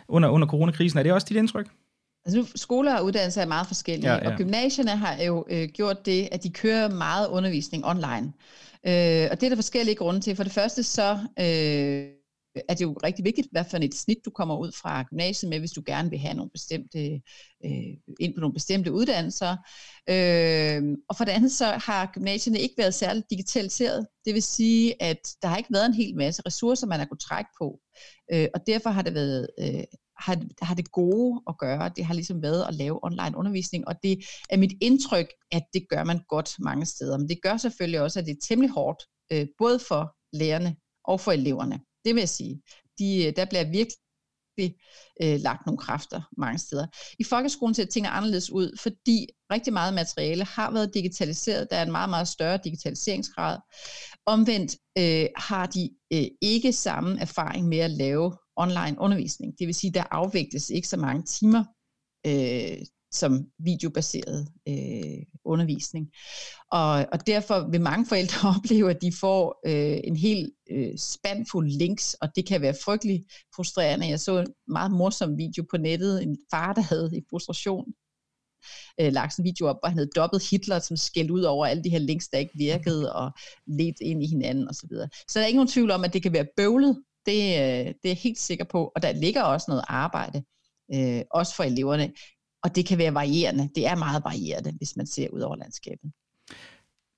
under, 0.09 0.29
under 0.29 0.49
coronakrisen. 0.49 0.99
Er 0.99 1.03
det 1.03 1.13
også 1.13 1.27
dit 1.31 1.37
indtryk? 1.37 1.67
Altså 2.25 2.39
nu, 2.39 2.47
skoler 2.57 2.99
og 2.99 3.05
uddannelser 3.05 3.43
er 3.43 3.47
meget 3.47 3.67
forskellige, 3.67 4.13
ja, 4.13 4.19
ja. 4.23 4.33
og 4.33 4.39
gymnasierne 4.39 4.91
har 4.91 5.23
jo 5.23 5.45
øh, 5.51 5.69
gjort 5.69 6.07
det, 6.07 6.29
at 6.33 6.43
de 6.43 6.51
kører 6.51 6.89
meget 6.89 7.29
undervisning 7.29 7.87
online. 7.87 8.33
Øh, 8.87 9.29
og 9.31 9.41
det 9.41 9.43
er 9.43 9.49
der 9.49 9.57
forskellige 9.57 9.95
grunde 9.95 10.21
til. 10.21 10.37
For 10.37 10.43
det 10.43 10.53
første 10.53 10.83
så... 10.83 11.19
Øh, 11.39 12.21
er 12.69 12.75
det 12.75 12.81
jo 12.81 12.93
rigtig 13.05 13.25
vigtigt, 13.25 13.49
hvad 13.51 13.65
for 13.71 13.77
et 13.77 13.95
snit 13.95 14.19
du 14.25 14.31
kommer 14.31 14.57
ud 14.59 14.73
fra 14.73 15.03
gymnasiet 15.03 15.51
med, 15.51 15.59
hvis 15.59 15.71
du 15.73 15.83
gerne 15.87 16.11
vil 16.11 16.19
have 16.19 16.35
nogle 16.35 16.51
bestemte, 16.51 17.21
øh, 17.65 17.71
ind 18.21 18.35
på 18.35 18.41
nogle 18.41 18.55
bestemte 18.55 18.93
uddannelser. 18.93 19.57
Øh, 20.09 20.97
og 21.09 21.17
for 21.17 21.25
det 21.25 21.33
andet 21.33 21.53
så 21.53 21.67
har 21.67 22.11
gymnasierne 22.15 22.61
ikke 22.61 22.75
været 22.79 22.95
særligt 22.95 23.31
digitaliseret. 23.31 24.07
Det 24.25 24.35
vil 24.35 24.43
sige, 24.43 25.03
at 25.03 25.21
der 25.43 25.49
har 25.49 25.57
ikke 25.57 25.73
været 25.73 25.87
en 25.87 25.95
hel 25.95 26.17
masse 26.17 26.43
ressourcer, 26.47 26.87
man 26.87 26.99
har 26.99 27.07
kunnet 27.07 27.21
trække 27.21 27.51
på. 27.59 27.81
Øh, 28.33 28.49
og 28.55 28.61
derfor 28.67 28.91
har 28.91 29.03
det 29.03 29.15
været... 29.15 29.49
Øh, 29.61 29.85
har, 30.21 30.43
har 30.63 30.75
det 30.75 30.93
gode 30.93 31.41
at 31.49 31.59
gøre, 31.59 31.91
det 31.97 32.05
har 32.05 32.15
ligesom 32.15 32.43
været 32.43 32.65
at 32.69 32.75
lave 32.75 33.05
online 33.05 33.37
undervisning, 33.37 33.89
og 33.89 33.95
det 34.03 34.25
er 34.51 34.57
mit 34.57 34.73
indtryk, 34.81 35.27
at 35.53 35.63
det 35.75 35.89
gør 35.89 36.05
man 36.05 36.21
godt 36.29 36.51
mange 36.59 36.87
steder. 36.87 37.19
Men 37.19 37.29
det 37.29 37.43
gør 37.43 37.57
selvfølgelig 37.57 38.01
også, 38.01 38.19
at 38.19 38.27
det 38.27 38.33
er 38.33 38.47
temmelig 38.49 38.71
hårdt, 38.71 39.03
øh, 39.33 39.47
både 39.59 39.79
for 39.79 40.17
lærerne 40.33 40.77
og 41.05 41.21
for 41.21 41.33
eleverne. 41.33 41.81
Det 42.05 42.15
vil 42.15 42.21
jeg 42.21 42.29
sige. 42.29 42.63
De, 42.99 43.27
øh, 43.27 43.37
der 43.37 43.45
bliver 43.45 43.65
virkelig 43.65 44.75
øh, 45.23 45.41
lagt 45.41 45.67
nogle 45.67 45.79
kræfter 45.79 46.23
mange 46.39 46.59
steder. 46.59 46.87
I 47.19 47.25
folkeskolen 47.25 47.75
ser 47.75 47.85
tingene 47.85 48.11
anderledes 48.11 48.51
ud, 48.51 48.79
fordi 48.83 49.27
rigtig 49.53 49.73
meget 49.73 49.95
materiale 49.95 50.45
har 50.45 50.71
været 50.71 50.95
digitaliseret. 50.95 51.71
Der 51.71 51.77
er 51.77 51.83
en 51.83 51.93
meget, 51.93 52.11
meget 52.11 52.29
større 52.29 52.59
digitaliseringsgrad. 52.65 53.59
Omvendt 54.27 54.77
øh, 54.99 55.27
har 55.37 55.67
de 55.67 55.91
øh, 56.13 56.27
ikke 56.43 56.73
samme 56.73 57.21
erfaring 57.21 57.69
med 57.69 57.79
at 57.79 57.91
lave 57.91 58.37
online 58.61 58.97
undervisning. 58.99 59.59
Det 59.59 59.67
vil 59.67 59.75
sige, 59.75 59.93
der 59.93 60.05
afvikles 60.11 60.71
ikke 60.71 60.89
så 60.89 60.97
mange 60.97 61.23
timer 61.23 61.65
øh, 62.27 62.87
som 63.13 63.47
videobaseret 63.59 64.49
øh, 64.69 65.23
undervisning. 65.45 66.11
Og, 66.73 67.07
og 67.13 67.27
derfor 67.27 67.71
vil 67.71 67.81
mange 67.81 68.07
forældre 68.07 68.49
opleve, 68.57 68.91
at 68.91 69.03
de 69.03 69.13
får 69.21 69.61
øh, 69.67 70.01
en 70.05 70.17
helt 70.17 70.53
øh, 70.71 70.99
spandfuld 70.99 71.71
links, 71.71 72.15
og 72.15 72.29
det 72.37 72.47
kan 72.47 72.61
være 72.61 72.75
frygtelig 72.85 73.25
frustrerende. 73.57 74.09
Jeg 74.09 74.21
så 74.21 74.39
en 74.39 74.47
meget 74.69 74.93
morsom 74.93 75.39
video 75.39 75.65
på 75.71 75.77
nettet, 75.77 76.23
en 76.23 76.39
far, 76.51 76.73
der 76.73 76.83
havde 76.83 77.11
i 77.17 77.23
frustration 77.31 77.85
øh, 79.01 79.13
lagt 79.13 79.39
en 79.39 79.45
video 79.45 79.67
op, 79.67 79.77
hvor 79.81 79.89
han 79.89 79.99
havde 79.99 80.11
dobbelt 80.17 80.51
Hitler, 80.51 80.79
som 80.79 80.97
skældte 80.97 81.35
ud 81.35 81.43
over 81.43 81.67
alle 81.67 81.85
de 81.85 81.91
her 81.91 81.99
links, 81.99 82.29
der 82.29 82.39
ikke 82.39 82.59
virkede, 82.59 83.13
og 83.13 83.31
let 83.67 83.95
ind 84.01 84.23
i 84.23 84.27
hinanden 84.27 84.69
osv. 84.69 84.75
Så, 84.75 84.87
videre. 84.91 85.09
så 85.29 85.39
der 85.39 85.43
er 85.43 85.47
ikke 85.47 85.57
nogen 85.57 85.69
tvivl 85.69 85.91
om, 85.91 86.05
at 86.05 86.13
det 86.13 86.23
kan 86.23 86.33
være 86.33 86.47
bøvlet. 86.57 87.03
Det, 87.27 87.41
øh, 87.63 87.87
det 87.87 88.05
er 88.05 88.15
jeg 88.15 88.17
helt 88.17 88.39
sikker 88.39 88.65
på. 88.65 88.93
Og 88.95 89.03
der 89.03 89.13
ligger 89.13 89.43
også 89.43 89.67
noget 89.69 89.85
arbejde, 89.89 90.43
øh, 90.95 91.23
også 91.31 91.57
for 91.57 91.63
eleverne, 91.63 92.13
og 92.65 92.77
det 92.77 92.87
kan 92.87 92.99
være 92.99 93.15
varierende. 93.15 93.69
Det 93.75 93.87
er 93.87 93.95
meget 93.95 94.25
varierende, 94.25 94.73
hvis 94.77 94.97
man 94.97 95.07
ser 95.07 95.29
ud 95.29 95.41
over 95.41 95.57
landskabet. 95.57 96.11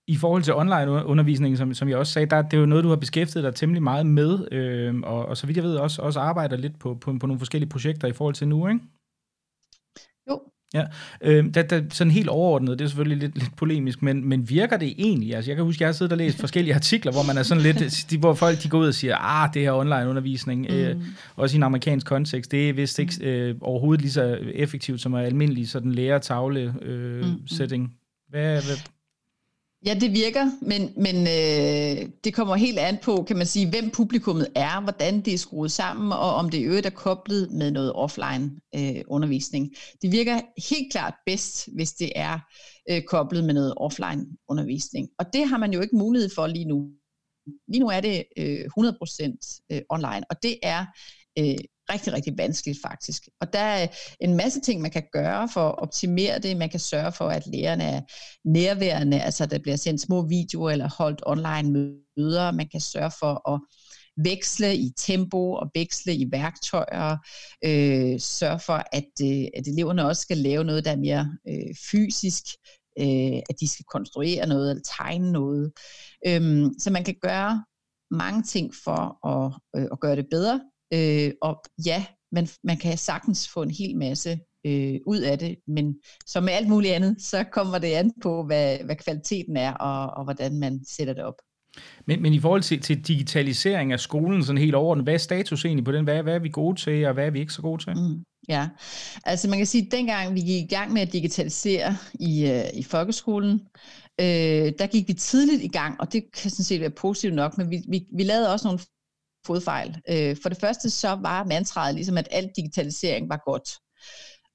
I 0.06 0.16
forhold 0.16 0.42
til 0.42 0.54
online 0.54 1.06
undervisning, 1.06 1.58
som, 1.58 1.74
som 1.74 1.88
jeg 1.88 1.96
også 1.96 2.12
sagde, 2.12 2.30
der, 2.30 2.42
det 2.42 2.54
er 2.54 2.60
jo 2.60 2.66
noget, 2.66 2.84
du 2.84 2.88
har 2.88 2.96
beskæftiget 2.96 3.44
dig 3.44 3.54
temmelig 3.54 3.82
meget 3.82 4.06
med, 4.06 4.52
øh, 4.52 5.00
og, 5.04 5.26
og 5.26 5.36
så 5.36 5.46
vidt 5.46 5.56
jeg 5.56 5.64
ved, 5.64 5.76
også, 5.76 6.02
også 6.02 6.20
arbejder 6.20 6.56
lidt 6.56 6.78
på, 6.78 6.94
på, 6.94 7.18
på 7.20 7.26
nogle 7.26 7.38
forskellige 7.38 7.70
projekter 7.70 8.08
i 8.08 8.12
forhold 8.12 8.34
til 8.34 8.48
nu, 8.48 8.68
ikke? 8.68 8.80
Ja, 10.74 10.84
øh, 11.20 11.54
der, 11.54 11.62
der, 11.62 11.82
sådan 11.90 12.10
helt 12.10 12.28
overordnet, 12.28 12.78
det 12.78 12.84
er 12.84 12.88
selvfølgelig 12.88 13.18
lidt, 13.18 13.38
lidt 13.38 13.56
polemisk, 13.56 14.02
men, 14.02 14.28
men 14.28 14.50
virker 14.50 14.76
det 14.76 14.94
egentlig? 14.98 15.34
Altså, 15.34 15.50
jeg 15.50 15.56
kan 15.56 15.64
huske, 15.64 15.82
jeg 15.82 15.88
har 15.88 15.92
siddet 15.92 16.12
og 16.12 16.18
læst 16.18 16.38
forskellige 16.40 16.74
artikler, 16.74 17.12
hvor 17.12 17.22
man 17.22 17.38
er 17.38 17.42
sådan 17.42 17.62
lidt, 17.62 18.10
de, 18.10 18.18
hvor 18.18 18.34
folk 18.34 18.62
de 18.62 18.68
går 18.68 18.78
ud 18.78 18.86
og 18.86 18.94
siger, 18.94 19.16
ah, 19.16 19.54
det 19.54 19.62
her 19.62 19.72
online 19.72 20.08
undervisning, 20.08 20.66
mm. 20.70 20.74
øh, 20.74 20.96
også 21.36 21.56
i 21.56 21.58
en 21.58 21.62
amerikansk 21.62 22.06
kontekst, 22.06 22.50
det 22.50 22.68
er 22.68 22.72
vist 22.72 22.98
ikke 22.98 23.14
øh, 23.20 23.54
overhovedet 23.60 24.02
lige 24.02 24.12
så 24.12 24.38
effektivt 24.54 25.00
som 25.00 25.14
en 25.14 25.20
almindelig 25.20 25.68
sådan 25.68 25.92
lærer-tavle 25.92 26.74
øh, 26.82 27.24
mm. 27.24 27.46
setting. 27.46 27.94
Hvad, 28.28 28.52
hvad, 28.52 28.76
Ja, 29.86 29.94
det 29.94 30.12
virker, 30.12 30.50
men, 30.60 30.92
men 30.96 31.16
øh, 31.16 32.10
det 32.24 32.34
kommer 32.34 32.56
helt 32.56 32.78
an 32.78 32.98
på, 33.02 33.24
kan 33.28 33.36
man 33.36 33.46
sige, 33.46 33.70
hvem 33.70 33.90
publikummet 33.90 34.48
er, 34.54 34.80
hvordan 34.80 35.20
det 35.20 35.34
er 35.34 35.38
skruet 35.38 35.72
sammen, 35.72 36.12
og 36.12 36.34
om 36.34 36.50
det 36.50 36.58
i 36.58 36.62
øvrigt 36.62 36.86
er 36.86 36.90
koblet 36.90 37.50
med 37.50 37.70
noget 37.70 37.92
offline 37.92 38.50
øh, 38.74 39.02
undervisning. 39.06 39.74
Det 40.02 40.12
virker 40.12 40.40
helt 40.70 40.92
klart 40.92 41.14
bedst, 41.26 41.68
hvis 41.74 41.92
det 41.92 42.12
er 42.16 42.38
øh, 42.90 43.02
koblet 43.02 43.44
med 43.44 43.54
noget 43.54 43.74
offline 43.76 44.26
undervisning. 44.48 45.08
Og 45.18 45.26
det 45.32 45.48
har 45.48 45.58
man 45.58 45.72
jo 45.72 45.80
ikke 45.80 45.96
mulighed 45.96 46.30
for 46.34 46.46
lige 46.46 46.64
nu. 46.64 46.90
Lige 47.68 47.80
nu 47.80 47.88
er 47.88 48.00
det 48.00 48.24
øh, 48.38 48.64
100% 48.78 49.66
øh, 49.72 49.82
online, 49.90 50.24
og 50.30 50.42
det 50.42 50.58
er 50.62 50.86
øh, 51.38 51.58
rigtig, 51.92 52.12
rigtig 52.12 52.34
vanskeligt 52.38 52.78
faktisk. 52.86 53.28
Og 53.40 53.52
der 53.52 53.58
er 53.58 53.86
en 54.20 54.36
masse 54.36 54.60
ting, 54.60 54.80
man 54.80 54.90
kan 54.90 55.02
gøre 55.12 55.48
for 55.48 55.68
at 55.68 55.78
optimere 55.78 56.38
det. 56.38 56.56
Man 56.56 56.70
kan 56.70 56.80
sørge 56.80 57.12
for, 57.12 57.28
at 57.28 57.46
lærerne 57.46 57.84
er 57.84 58.00
nærværende, 58.44 59.20
altså 59.20 59.46
der 59.46 59.58
bliver 59.58 59.76
sendt 59.76 60.00
små 60.00 60.26
videoer 60.28 60.70
eller 60.70 60.88
holdt 60.98 61.22
online 61.26 61.70
møder. 62.16 62.50
Man 62.50 62.68
kan 62.72 62.80
sørge 62.80 63.12
for 63.20 63.52
at 63.54 63.60
veksle 64.16 64.76
i 64.76 64.90
tempo 64.96 65.52
og 65.52 65.70
veksle 65.74 66.14
i 66.14 66.28
værktøjer, 66.32 67.16
øh, 67.64 68.20
sørge 68.20 68.58
for, 68.58 68.82
at, 68.92 69.10
øh, 69.22 69.44
at 69.54 69.66
eleverne 69.66 70.06
også 70.06 70.22
skal 70.22 70.36
lave 70.36 70.64
noget, 70.64 70.84
der 70.84 70.90
er 70.90 70.96
mere 70.96 71.36
øh, 71.48 71.74
fysisk, 71.90 72.44
øh, 72.98 73.40
at 73.50 73.60
de 73.60 73.68
skal 73.68 73.84
konstruere 73.84 74.46
noget 74.46 74.70
eller 74.70 74.82
tegne 74.98 75.32
noget. 75.32 75.72
Øh, 76.26 76.66
så 76.78 76.90
man 76.90 77.04
kan 77.04 77.14
gøre 77.22 77.64
mange 78.10 78.42
ting 78.42 78.74
for 78.84 79.26
at, 79.28 79.52
øh, 79.76 79.88
at 79.92 80.00
gøre 80.00 80.16
det 80.16 80.26
bedre, 80.30 80.60
Øh, 80.94 81.32
og 81.42 81.62
ja, 81.86 82.04
man, 82.32 82.48
man 82.64 82.76
kan 82.76 82.98
sagtens 82.98 83.48
få 83.48 83.62
en 83.62 83.70
hel 83.70 83.96
masse 83.96 84.38
øh, 84.66 84.94
ud 85.06 85.18
af 85.18 85.38
det. 85.38 85.56
Men 85.66 85.94
som 86.26 86.44
med 86.44 86.52
alt 86.52 86.68
muligt 86.68 86.94
andet, 86.94 87.16
så 87.22 87.44
kommer 87.52 87.78
det 87.78 87.88
an 87.88 88.12
på, 88.22 88.42
hvad, 88.42 88.78
hvad 88.84 88.96
kvaliteten 88.96 89.56
er, 89.56 89.72
og, 89.72 90.16
og 90.16 90.24
hvordan 90.24 90.58
man 90.58 90.80
sætter 90.88 91.14
det 91.14 91.24
op. 91.24 91.34
Men, 92.06 92.22
men 92.22 92.34
i 92.34 92.40
forhold 92.40 92.62
til, 92.62 92.80
til 92.80 93.06
digitalisering 93.06 93.92
af 93.92 94.00
skolen, 94.00 94.44
sådan 94.44 94.58
helt 94.58 94.74
overordnet, 94.74 95.06
hvad 95.06 95.14
er 95.14 95.18
status 95.18 95.64
egentlig 95.64 95.84
på 95.84 95.92
den? 95.92 96.04
Hvad, 96.04 96.22
hvad 96.22 96.34
er 96.34 96.38
vi 96.38 96.48
gode 96.48 96.80
til, 96.80 97.04
og 97.06 97.14
hvad 97.14 97.26
er 97.26 97.30
vi 97.30 97.40
ikke 97.40 97.52
så 97.52 97.62
gode 97.62 97.84
til? 97.84 97.92
Mm, 97.96 98.24
ja, 98.48 98.68
altså 99.24 99.48
man 99.48 99.58
kan 99.58 99.66
sige, 99.66 99.86
at 99.86 99.92
dengang 99.92 100.34
vi 100.34 100.40
gik 100.40 100.62
i 100.62 100.74
gang 100.74 100.92
med 100.92 101.02
at 101.02 101.12
digitalisere 101.12 101.96
i, 102.14 102.50
uh, 102.50 102.78
i 102.78 102.82
folkeskolen, 102.82 103.60
øh, 104.20 104.72
der 104.78 104.86
gik 104.86 105.08
vi 105.08 105.12
tidligt 105.12 105.62
i 105.62 105.68
gang, 105.68 106.00
og 106.00 106.12
det 106.12 106.24
kan 106.42 106.50
sådan 106.50 106.64
set 106.64 106.80
være 106.80 106.90
positivt 106.90 107.34
nok, 107.34 107.58
men 107.58 107.70
vi, 107.70 107.82
vi, 107.88 108.06
vi 108.16 108.22
lavede 108.22 108.52
også 108.52 108.66
nogle 108.68 108.80
fodfejl. 109.46 110.00
Øh, 110.08 110.36
for 110.42 110.48
det 110.48 110.58
første 110.58 110.90
så 110.90 111.08
var 111.08 111.44
mantraet 111.44 111.94
ligesom, 111.94 112.18
at 112.18 112.28
al 112.30 112.50
digitalisering 112.56 113.28
var 113.28 113.42
godt. 113.46 113.68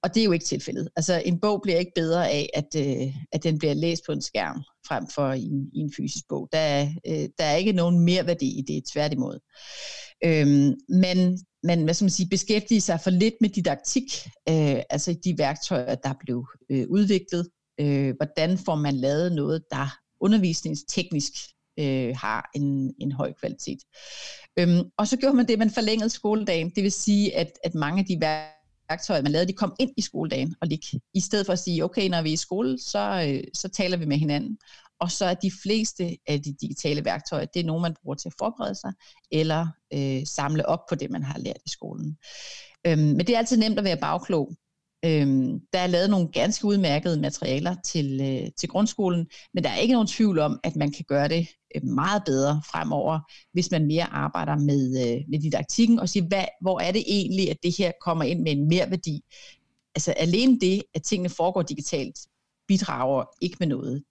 Og 0.04 0.16
det 0.16 0.22
er 0.22 0.26
jo 0.26 0.32
ikke 0.32 0.46
tilfældet. 0.46 0.90
Altså 0.96 1.22
en 1.26 1.40
bog 1.40 1.62
bliver 1.64 1.80
ikke 1.80 1.92
bedre 1.96 2.30
af, 2.30 2.50
at, 2.54 2.76
øh, 2.78 3.16
at 3.32 3.44
den 3.44 3.60
bliver 3.60 3.74
læst 3.74 4.04
på 4.06 4.12
en 4.12 4.22
skærm 4.22 4.64
frem 4.88 5.08
for 5.16 5.32
i 5.32 5.44
en, 5.44 5.70
i 5.74 5.80
en 5.80 5.94
fysisk 5.98 6.26
bog. 6.30 6.50
Der 6.52 6.60
er, 6.60 6.88
øh, 7.08 7.30
der 7.38 7.44
er 7.46 7.56
ikke 7.56 7.72
nogen 7.72 8.00
mere 8.00 8.28
værdi 8.28 8.60
i 8.60 8.62
det, 8.62 8.84
tværtimod. 8.94 9.40
Øhm, 10.24 10.76
men 10.90 11.40
man 11.64 11.84
hvad 11.84 11.94
skal 11.94 12.06
man 12.06 12.10
sige, 12.10 12.30
beskæftige 12.30 12.82
sig 12.82 13.00
for 13.04 13.10
lidt 13.10 13.34
med 13.42 13.50
didaktik, 13.50 14.04
øh, 14.50 14.82
altså 14.90 15.16
de 15.24 15.38
værktøjer, 15.38 15.96
der 15.96 16.14
blev 16.20 16.48
øh, 16.70 16.86
udviklet. 16.90 17.50
Øh, 17.80 18.16
hvordan 18.18 18.58
får 18.58 18.76
man 18.76 18.96
lavet 18.96 19.32
noget, 19.32 19.64
der 19.72 19.98
undervisningsteknisk 20.20 21.34
øh, 21.80 22.16
har 22.16 22.50
en, 22.56 22.94
en 23.00 23.12
høj 23.12 23.34
kvalitet. 23.34 23.80
Øhm, 24.60 24.90
og 24.98 25.08
så 25.08 25.18
gjorde 25.18 25.36
man 25.36 25.48
det, 25.48 25.60
man 25.60 25.72
forlængede 25.72 26.10
skoledagen. 26.10 26.70
Det 26.70 26.84
vil 26.84 26.92
sige, 26.92 27.36
at, 27.36 27.52
at 27.64 27.76
mange 27.76 28.00
af 28.00 28.06
de 28.06 28.20
værktøjer, 28.90 29.22
man 29.22 29.32
lavede, 29.32 29.48
de 29.48 29.54
kom 29.54 29.76
ind 29.80 29.92
i 29.98 30.02
skoledagen 30.02 30.56
og 30.62 30.68
lig. 30.68 30.80
I 31.14 31.22
stedet 31.22 31.46
for 31.46 31.54
at 31.54 31.60
sige, 31.60 31.84
okay, 31.84 32.10
når 32.10 32.22
vi 32.22 32.30
er 32.30 32.34
i 32.34 32.38
skole, 32.38 32.80
så, 32.80 33.28
øh, 33.28 33.44
så 33.54 33.68
taler 33.68 33.98
vi 33.98 34.06
med 34.06 34.18
hinanden. 34.18 34.58
Og 35.00 35.12
så 35.12 35.26
er 35.26 35.34
de 35.34 35.52
fleste 35.64 36.18
af 36.28 36.42
de 36.42 36.56
digitale 36.62 37.06
værktøjer, 37.06 37.46
det 37.46 37.60
er 37.60 37.64
nogen, 37.64 37.82
man 37.82 37.96
bruger 38.04 38.16
til 38.16 38.30
at 38.30 38.34
forberede 38.40 38.76
sig, 38.76 38.94
eller 39.32 39.68
øh, 39.94 40.26
samle 40.26 40.66
op 40.66 40.80
på 40.90 40.96
det, 40.96 41.12
man 41.12 41.24
har 41.24 41.40
lært 41.40 41.62
i 41.66 41.70
skolen. 41.70 42.18
Øhm, 42.88 43.00
men 43.00 43.20
det 43.20 43.30
er 43.30 43.38
altid 43.38 43.58
nemt 43.58 43.78
at 43.78 43.84
være 43.84 43.98
bagklog. 43.98 44.56
Øhm, 45.06 45.60
der 45.74 45.80
er 45.80 45.88
lavet 45.88 46.10
nogle 46.10 46.28
ganske 46.32 46.66
udmærkede 46.66 47.22
materialer 47.22 47.76
til, 47.86 48.22
øh, 48.22 48.52
til 48.58 48.70
grundskolen, 48.70 49.28
men 49.54 49.64
der 49.64 49.70
er 49.70 49.78
ikke 49.78 49.94
nogen 49.94 50.08
tvivl 50.08 50.40
om, 50.40 50.60
at 50.64 50.76
man 50.76 50.92
kan 50.92 51.06
gøre 51.08 51.28
det 51.28 51.48
øh, 51.76 51.84
meget 51.84 52.24
bedre 52.26 52.62
fremover, 52.72 53.20
hvis 53.54 53.72
man 53.72 53.86
mere 53.86 54.04
arbejder 54.04 54.58
med, 54.58 54.84
øh, 55.08 55.24
med 55.30 55.40
didaktikken 55.40 56.00
og 56.00 56.10
siger, 56.10 56.28
hvad, 56.28 56.46
hvor 56.62 56.80
er 56.80 56.92
det 56.92 57.04
egentlig, 57.08 57.50
at 57.50 57.58
det 57.64 57.78
her 57.78 57.92
kommer 58.02 58.24
ind 58.24 58.42
med 58.42 58.52
en 58.52 58.68
mere 58.68 58.90
værdi. 58.90 59.22
Altså 59.96 60.12
alene 60.12 60.60
det, 60.60 60.84
at 60.94 61.04
tingene 61.04 61.30
foregår 61.30 61.62
digitalt, 61.62 62.18
bidrager 62.68 63.26
ikke 63.42 63.58
med 63.60 63.68
noget. 63.68 64.04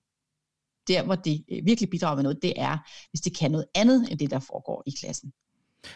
Der, 0.88 1.02
hvor 1.04 1.14
det 1.14 1.44
øh, 1.48 1.66
virkelig 1.66 1.90
bidrager 1.90 2.14
med 2.14 2.22
noget, 2.22 2.42
det 2.42 2.52
er, 2.56 2.78
hvis 3.10 3.20
det 3.20 3.36
kan 3.36 3.50
noget 3.50 3.66
andet 3.74 4.08
end 4.10 4.18
det, 4.18 4.30
der 4.30 4.38
foregår 4.38 4.82
i 4.86 4.90
klassen. 5.00 5.32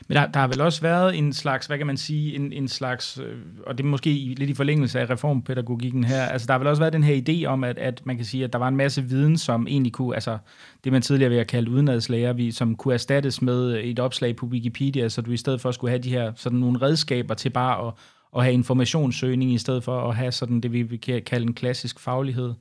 Men 0.09 0.16
der, 0.16 0.26
der 0.26 0.40
har 0.40 0.48
vel 0.48 0.61
også 0.61 0.83
været 0.83 1.18
en 1.18 1.33
slags, 1.33 1.66
hvad 1.66 1.79
kan 1.79 1.87
man 1.87 1.96
sige, 1.96 2.35
en, 2.35 2.53
en 2.53 2.68
slags, 2.68 3.18
øh, 3.18 3.37
og 3.66 3.79
det 3.79 3.85
er 3.85 3.88
måske 3.88 4.11
lidt 4.11 4.50
i 4.50 4.55
forlængelse 4.55 5.00
af 5.00 5.11
reformpædagogikken 5.11 6.05
her, 6.05 6.22
altså 6.22 6.46
der 6.46 6.53
har 6.53 6.59
vel 6.59 6.68
også 6.68 6.83
været 6.83 6.92
den 6.92 7.03
her 7.03 7.20
idé 7.29 7.46
om, 7.46 7.64
at, 7.64 7.79
at 7.79 8.03
man 8.05 8.16
kan 8.16 8.24
sige, 8.24 8.44
at 8.44 8.53
der 8.53 8.59
var 8.59 8.68
en 8.68 8.76
masse 8.76 9.03
viden, 9.03 9.38
som 9.38 9.66
egentlig 9.66 9.92
kunne, 9.92 10.14
altså 10.14 10.38
det 10.85 10.92
man 10.92 11.03
tidligere 11.03 11.29
ville 11.29 11.38
have 11.38 11.44
kaldt 11.44 11.68
udenadslæger, 11.68 12.33
vi, 12.33 12.50
som 12.50 12.76
kunne 12.76 12.94
erstattes 12.94 13.42
med 13.42 13.81
et 13.85 13.98
opslag 13.98 14.37
på 14.37 14.46
Wikipedia, 14.46 15.09
så 15.09 15.22
du 15.22 15.31
i 15.31 15.37
stedet 15.37 15.61
for 15.61 15.70
skulle 15.70 15.90
have 15.90 16.03
de 16.03 16.11
her 16.11 16.33
sådan 16.37 16.59
nogle 16.59 16.83
redskaber 16.83 17.35
til 17.35 17.50
bare 17.50 17.87
at, 17.87 17.94
at 18.37 18.42
have 18.42 18.53
informationssøgning, 18.53 19.53
i 19.53 19.59
stedet 19.59 19.85
for 19.85 20.09
at 20.09 20.16
have 20.16 20.33
sådan 20.33 20.61
det, 20.61 20.72
vi 20.90 20.96
kan 20.96 21.22
kalde 21.22 21.46
en 21.46 21.55
klassisk 21.55 22.00
faglighed. 22.00 22.55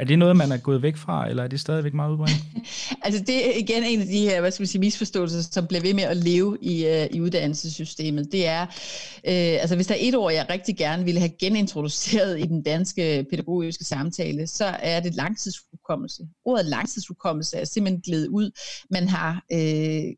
Er 0.00 0.04
det 0.04 0.18
noget, 0.18 0.36
man 0.36 0.52
er 0.52 0.56
gået 0.56 0.82
væk 0.82 0.96
fra, 0.96 1.28
eller 1.28 1.42
er 1.42 1.48
det 1.48 1.60
stadigvæk 1.60 1.94
meget 1.94 2.12
udbredt? 2.12 2.30
altså 3.04 3.24
det 3.26 3.46
er 3.46 3.58
igen 3.58 3.84
en 3.84 4.00
af 4.00 4.06
de 4.06 4.20
her, 4.20 4.40
hvad 4.40 4.50
skal 4.50 4.62
man 4.62 4.66
sige, 4.66 4.80
misforståelser, 4.80 5.42
som 5.42 5.66
bliver 5.66 5.80
ved 5.80 5.94
med 5.94 6.02
at 6.02 6.16
leve 6.16 6.58
i, 6.60 6.86
uh, 6.86 7.16
i 7.16 7.20
uddannelsessystemet. 7.20 8.32
Det 8.32 8.46
er, 8.46 8.62
uh, 8.62 9.60
altså 9.62 9.74
hvis 9.74 9.86
der 9.86 9.94
er 9.94 9.98
et 10.00 10.14
ord, 10.14 10.32
jeg 10.32 10.46
rigtig 10.50 10.76
gerne 10.76 11.04
ville 11.04 11.20
have 11.20 11.32
genintroduceret 11.40 12.40
i 12.40 12.42
den 12.42 12.62
danske 12.62 13.26
pædagogiske 13.30 13.84
samtale, 13.84 14.46
så 14.46 14.64
er 14.64 15.00
det 15.00 15.14
langtidshukommelse. 15.14 16.22
Ordet 16.44 16.66
langtidshukommelse 16.66 17.56
er 17.56 17.64
simpelthen 17.64 18.00
glædet 18.00 18.28
ud. 18.28 18.50
Man 18.90 19.08
har, 19.08 19.44
uh, 19.52 19.58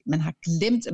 man 0.07 0.21
har 0.21 0.35
glemt, 0.45 0.87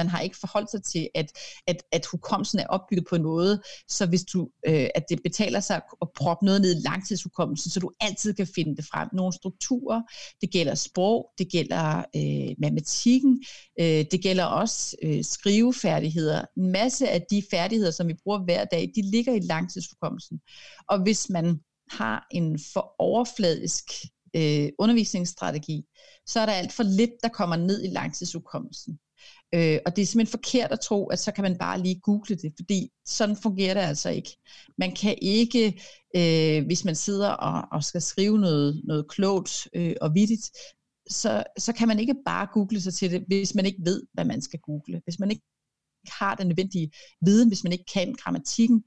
man 0.00 0.08
har 0.08 0.20
ikke 0.20 0.36
forholdt 0.40 0.70
sig 0.70 0.82
til, 0.82 1.08
at, 1.14 1.28
at, 1.66 1.82
at 1.92 2.06
hukommelsen 2.06 2.58
er 2.58 2.66
opbygget 2.66 3.06
på 3.10 3.16
en 3.16 3.22
måde, 3.22 3.62
så 3.88 4.06
hvis 4.06 4.24
du, 4.24 4.48
øh, 4.66 4.88
at 4.94 5.04
det 5.08 5.22
betaler 5.22 5.60
sig 5.60 5.80
at 6.02 6.08
proppe 6.16 6.44
noget 6.44 6.60
ned 6.60 6.76
i 6.76 6.82
langtidshukommelsen, 6.88 7.70
så 7.70 7.80
du 7.80 7.90
altid 8.00 8.34
kan 8.34 8.46
finde 8.54 8.76
det 8.76 8.84
frem. 8.92 9.08
Nogle 9.12 9.32
strukturer, 9.32 10.02
det 10.40 10.50
gælder 10.50 10.74
sprog, 10.74 11.30
det 11.38 11.50
gælder 11.52 12.04
øh, 12.16 12.54
matematikken, 12.58 13.44
øh, 13.80 14.04
det 14.10 14.22
gælder 14.22 14.44
også 14.44 14.96
øh, 15.02 15.24
skrivefærdigheder. 15.24 16.44
En 16.56 16.72
masse 16.72 17.08
af 17.08 17.22
de 17.30 17.42
færdigheder, 17.50 17.90
som 17.90 18.08
vi 18.08 18.14
bruger 18.22 18.44
hver 18.44 18.64
dag, 18.64 18.92
de 18.94 19.02
ligger 19.10 19.34
i 19.34 19.40
langtidshukommelsen. 19.40 20.40
Og 20.88 21.02
hvis 21.02 21.30
man 21.30 21.60
har 21.90 22.26
en 22.30 22.58
for 22.72 22.94
overfladisk 22.98 23.84
øh, 24.36 24.68
undervisningsstrategi, 24.78 25.84
så 26.26 26.40
er 26.40 26.46
der 26.46 26.52
alt 26.52 26.72
for 26.72 26.82
lidt, 26.82 27.10
der 27.22 27.28
kommer 27.28 27.56
ned 27.56 27.84
i 27.84 27.86
langtidshukommelsen. 27.86 28.98
Øh, 29.54 29.78
og 29.86 29.96
det 29.96 30.02
er 30.02 30.06
simpelthen 30.06 30.38
forkert 30.38 30.72
at 30.72 30.80
tro, 30.80 31.06
at 31.06 31.18
så 31.18 31.32
kan 31.32 31.42
man 31.42 31.58
bare 31.58 31.80
lige 31.80 32.00
google 32.00 32.36
det, 32.36 32.52
fordi 32.56 32.90
sådan 33.06 33.36
fungerer 33.36 33.74
det 33.74 33.80
altså 33.80 34.10
ikke. 34.10 34.36
Man 34.78 34.94
kan 34.94 35.18
ikke, 35.22 35.82
øh, 36.16 36.66
hvis 36.66 36.84
man 36.84 36.94
sidder 36.94 37.28
og, 37.28 37.68
og 37.72 37.84
skal 37.84 38.02
skrive 38.02 38.38
noget, 38.38 38.82
noget 38.84 39.08
klogt 39.08 39.68
øh, 39.74 39.94
og 40.00 40.14
vittigt, 40.14 40.50
så, 41.10 41.44
så 41.58 41.72
kan 41.72 41.88
man 41.88 41.98
ikke 41.98 42.14
bare 42.26 42.48
google 42.52 42.80
sig 42.80 42.94
til 42.94 43.10
det, 43.10 43.24
hvis 43.26 43.54
man 43.54 43.66
ikke 43.66 43.80
ved, 43.84 44.02
hvad 44.12 44.24
man 44.24 44.42
skal 44.42 44.58
google. 44.58 45.00
Hvis 45.04 45.18
man 45.18 45.30
ikke 45.30 45.42
har 46.06 46.34
den 46.34 46.46
nødvendige 46.46 46.90
viden, 47.20 47.48
hvis 47.48 47.64
man 47.64 47.72
ikke 47.72 47.84
kan 47.94 48.14
grammatikken, 48.14 48.84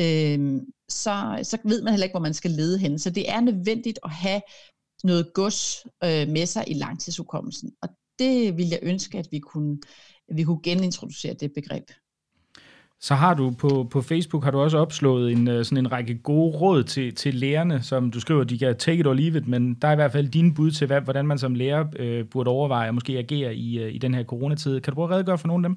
øh, 0.00 0.60
så, 0.88 1.40
så 1.42 1.58
ved 1.64 1.82
man 1.82 1.92
heller 1.92 2.04
ikke, 2.04 2.12
hvor 2.12 2.28
man 2.28 2.34
skal 2.34 2.50
lede 2.50 2.78
hen. 2.78 2.98
Så 2.98 3.10
det 3.10 3.30
er 3.30 3.40
nødvendigt 3.40 3.98
at 4.04 4.10
have 4.10 4.40
noget 5.04 5.32
gods 5.34 5.86
øh, 6.04 6.28
med 6.28 6.46
sig 6.46 6.64
i 6.66 6.74
langtidsudkommelsen. 6.74 7.72
Og 7.82 7.88
det 8.18 8.56
vil 8.56 8.68
jeg 8.68 8.78
ønske, 8.82 9.18
at 9.18 9.28
vi 9.30 9.38
kunne, 9.38 9.78
at 10.28 10.36
vi 10.36 10.44
kunne 10.44 10.60
genintroducere 10.62 11.34
det 11.34 11.52
begreb. 11.52 11.90
Så 13.00 13.14
har 13.14 13.34
du 13.34 13.50
på, 13.50 13.88
på 13.90 14.02
Facebook 14.02 14.44
har 14.44 14.50
du 14.50 14.60
også 14.60 14.78
opslået 14.78 15.32
en, 15.32 15.48
øh, 15.48 15.64
sådan 15.64 15.78
en 15.78 15.92
række 15.92 16.18
gode 16.18 16.56
råd 16.56 16.84
til, 16.84 17.14
til 17.14 17.34
lærerne, 17.34 17.82
som 17.82 18.10
du 18.10 18.20
skriver, 18.20 18.44
de 18.44 18.58
kan 18.58 18.76
take 18.78 19.00
it 19.00 19.06
or 19.06 19.12
leave 19.12 19.38
it, 19.38 19.48
men 19.48 19.74
der 19.74 19.88
er 19.88 19.92
i 19.92 19.94
hvert 19.94 20.12
fald 20.12 20.28
dine 20.28 20.54
bud 20.54 20.70
til, 20.70 20.86
hvad, 20.86 21.00
hvordan 21.00 21.26
man 21.26 21.38
som 21.38 21.54
lærer 21.54 21.84
øh, 21.98 22.24
burde 22.30 22.50
overveje 22.50 22.88
og 22.88 22.94
måske 22.94 23.18
agere 23.18 23.54
i, 23.54 23.78
øh, 23.78 23.94
i 23.94 23.98
den 23.98 24.14
her 24.14 24.24
coronatid. 24.24 24.80
Kan 24.80 24.90
du 24.90 24.94
prøve 24.94 25.08
at 25.08 25.14
redegøre 25.14 25.38
for 25.38 25.48
nogle 25.48 25.66
af 25.66 25.68
dem? 25.68 25.76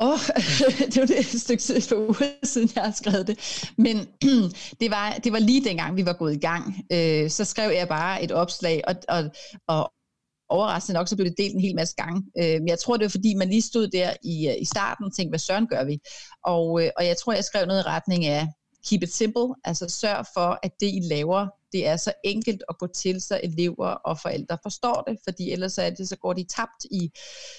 Åh, 0.00 0.08
oh, 0.08 0.18
det 0.92 1.00
var 1.00 1.06
det 1.06 1.18
et 1.18 1.40
stykke 1.40 1.62
tid 1.62 1.80
for 1.80 1.96
uger 1.96 2.44
siden, 2.44 2.70
jeg 2.74 2.82
har 2.84 2.90
skrevet 2.90 3.26
det. 3.26 3.70
Men 3.78 3.96
det 4.80 4.90
var, 4.90 5.18
det 5.24 5.32
var 5.32 5.38
lige 5.38 5.64
dengang, 5.64 5.96
vi 5.96 6.06
var 6.06 6.12
gået 6.12 6.34
i 6.34 6.38
gang. 6.38 6.76
Øh, 6.92 7.30
så 7.30 7.44
skrev 7.44 7.70
jeg 7.70 7.88
bare 7.88 8.22
et 8.24 8.32
opslag, 8.32 8.82
og, 8.88 8.94
og, 9.08 9.30
og 9.66 9.92
overraskende 10.48 10.98
nok, 10.98 11.08
så 11.08 11.16
blev 11.16 11.28
det 11.28 11.38
delt 11.38 11.54
en 11.54 11.60
hel 11.60 11.76
masse 11.76 11.94
gange. 12.02 12.22
Øh, 12.40 12.60
men 12.60 12.68
jeg 12.68 12.78
tror, 12.78 12.96
det 12.96 13.04
var 13.04 13.16
fordi, 13.18 13.34
man 13.34 13.48
lige 13.48 13.62
stod 13.62 13.88
der 13.88 14.10
i, 14.24 14.48
øh, 14.48 14.56
i 14.62 14.64
starten 14.64 15.04
og 15.04 15.12
tænkte, 15.14 15.30
hvad 15.30 15.38
søren 15.38 15.66
gør 15.66 15.84
vi? 15.84 15.98
Og, 16.44 16.82
øh, 16.82 16.90
og 16.96 17.06
jeg 17.06 17.16
tror, 17.16 17.32
jeg 17.32 17.44
skrev 17.44 17.66
noget 17.66 17.80
i 17.82 17.88
retning 17.94 18.26
af, 18.26 18.46
keep 18.86 19.02
it 19.02 19.12
simple, 19.12 19.54
altså 19.64 19.88
sørg 19.88 20.26
for, 20.34 20.58
at 20.62 20.72
det 20.80 20.86
I 20.86 21.00
laver, 21.02 21.46
det 21.72 21.86
er 21.86 21.96
så 21.96 22.12
enkelt 22.24 22.62
at 22.68 22.78
gå 22.78 22.86
til, 22.86 23.20
så 23.20 23.40
elever 23.42 23.86
og 23.86 24.18
forældre 24.20 24.58
forstår 24.62 25.04
det, 25.08 25.18
fordi 25.24 25.50
ellers 25.50 25.78
er 25.78 25.90
det, 25.90 26.08
så 26.08 26.16
går 26.16 26.32
de 26.32 26.44
tabt 26.44 26.84
i, 26.90 27.10